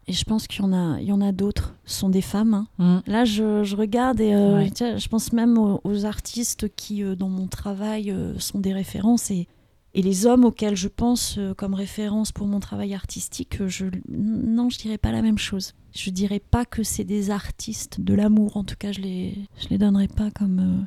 [0.06, 1.74] et je pense qu'il y en a, il y en a d'autres.
[1.84, 2.66] Ce sont des femmes.
[2.78, 3.02] Hein.
[3.06, 3.10] Mm.
[3.10, 4.70] Là, je, je, regarde et euh, ouais.
[4.98, 9.30] je pense même aux, aux artistes qui, euh, dans mon travail, euh, sont des références
[9.30, 9.46] et,
[9.94, 14.78] et les hommes auxquels je pense comme référence pour mon travail artistique, je, non, je
[14.78, 15.72] dirais pas la même chose.
[15.92, 18.56] Je dirais pas que c'est des artistes de l'amour.
[18.56, 20.86] En tout cas, je les, je les donnerais pas comme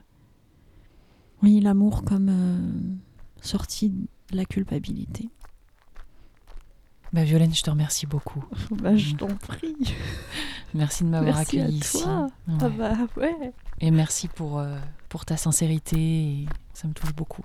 [1.43, 2.95] oui, l'amour comme euh,
[3.41, 5.29] sortie de la culpabilité.
[7.11, 8.43] Bah, Violaine, je te remercie beaucoup.
[8.71, 9.75] bah, je t'en prie.
[10.73, 11.97] merci de m'avoir accueilli ici.
[11.97, 12.57] Ouais.
[12.59, 13.53] Ah bah, ouais.
[13.79, 14.79] Et merci pour, euh,
[15.09, 15.97] pour ta sincérité.
[15.97, 17.43] Et ça me touche beaucoup.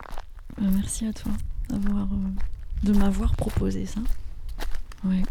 [0.56, 1.32] Bah, merci à toi
[1.68, 4.00] d'avoir, euh, de m'avoir proposé ça.
[5.04, 5.22] Ouais.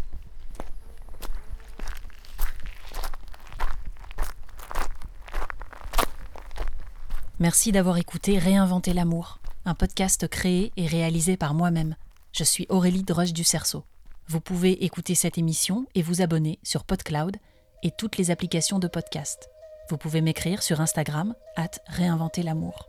[7.40, 11.94] Merci d'avoir écouté Réinventer l'amour, un podcast créé et réalisé par moi-même.
[12.32, 13.84] Je suis Aurélie Droche du Cerceau.
[14.26, 17.36] Vous pouvez écouter cette émission et vous abonner sur PodCloud
[17.84, 19.48] et toutes les applications de podcast.
[19.88, 22.88] Vous pouvez m'écrire sur Instagram, at Réinventer l'amour.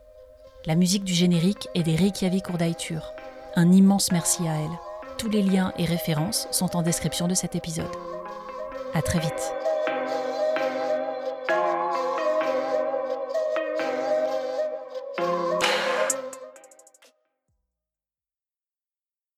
[0.66, 3.14] La musique du générique est des Reykjavik Urdaitur.
[3.56, 4.80] Un immense merci à elle.
[5.20, 7.96] Tous les liens et références sont en description de cet épisode.
[8.96, 9.54] À très vite.